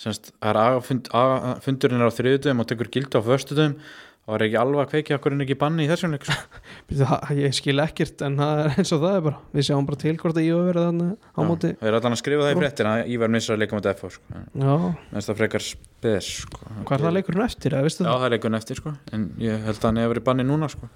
[0.00, 3.78] semst, það er aga, fundurinn er á þriðudum og tekur gildi á föstudum
[4.26, 6.34] og var ekki alveg að kveikja okkur en ekki banni í þessum sko.
[6.98, 10.00] Það- ég skil ekkert en það er eins og það er bara við sjáum bara
[10.02, 12.58] til hvort að ég verið þannig á móti Það er allan að skrifa það í
[12.58, 14.42] fréttina að Ívar missar að leika mot FH sko.
[14.66, 14.74] já,
[15.14, 16.60] Mennst það frekar spes sko.
[16.82, 18.18] hvað er það leikurinn eftir eða veistu Já, það?
[18.18, 18.94] það er leikurinn eftir sko.
[19.14, 20.90] En ég held að hann hefur verið banni núna sko.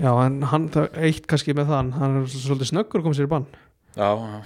[0.00, 3.18] Já, en hann, það er eitt kannski með það hann er svolítið snöggur að koma
[3.20, 3.44] sér í bann
[3.94, 4.40] Já, já,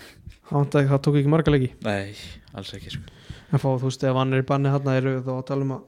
[0.51, 2.11] það, vantaði- það tók ekki marga leiki nei,
[2.59, 3.15] alls ekki sko.
[3.53, 5.75] En fá, þú veist, ef hann er í banni hann eru þá að tala um
[5.79, 5.87] að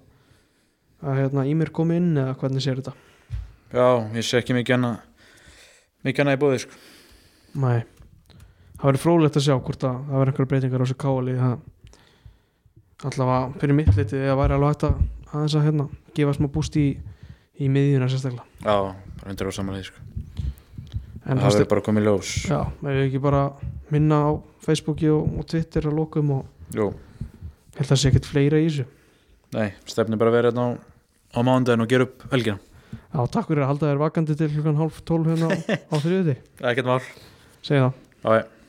[1.00, 2.92] að hérna, í mér komi inn eða hvernig sér þetta?
[3.72, 4.98] Já, ég sé ekki mikið annað
[6.04, 6.80] mikið annað í bóði sko.
[7.60, 7.78] Nei.
[8.80, 11.56] Það verður frólægt að sjá hvort að það verður einhverja breytingar á þessu káali það
[13.10, 15.00] allavega fyrir mitt litið að væri alveg hægt að
[15.30, 16.86] aðeins að hérna gefa smá búst í,
[17.60, 18.44] í miðjuna sérstaklega.
[18.60, 18.76] Já,
[19.20, 20.06] bara hundur á samanlega sko.
[21.24, 22.32] en Það verður bara komið ljós.
[22.50, 23.42] Já, ef við ekki bara
[23.92, 24.30] minna á
[24.64, 26.90] Facebooki og, og Twitter að lokum og Jú,
[27.76, 28.86] held að það sé ekkert fleira í þessu.
[29.56, 30.70] Nei, stefnir bara vera hérna á,
[31.34, 32.60] á mándaginn og gera upp helgina.
[33.10, 35.58] Já, takk fyrir að halda þér vakandi til klukkan hálf tólf hérna á,
[35.90, 36.36] á þriðuti
[36.70, 37.02] Ekkert mál.
[37.62, 38.00] Segði það.
[38.24, 38.59] Já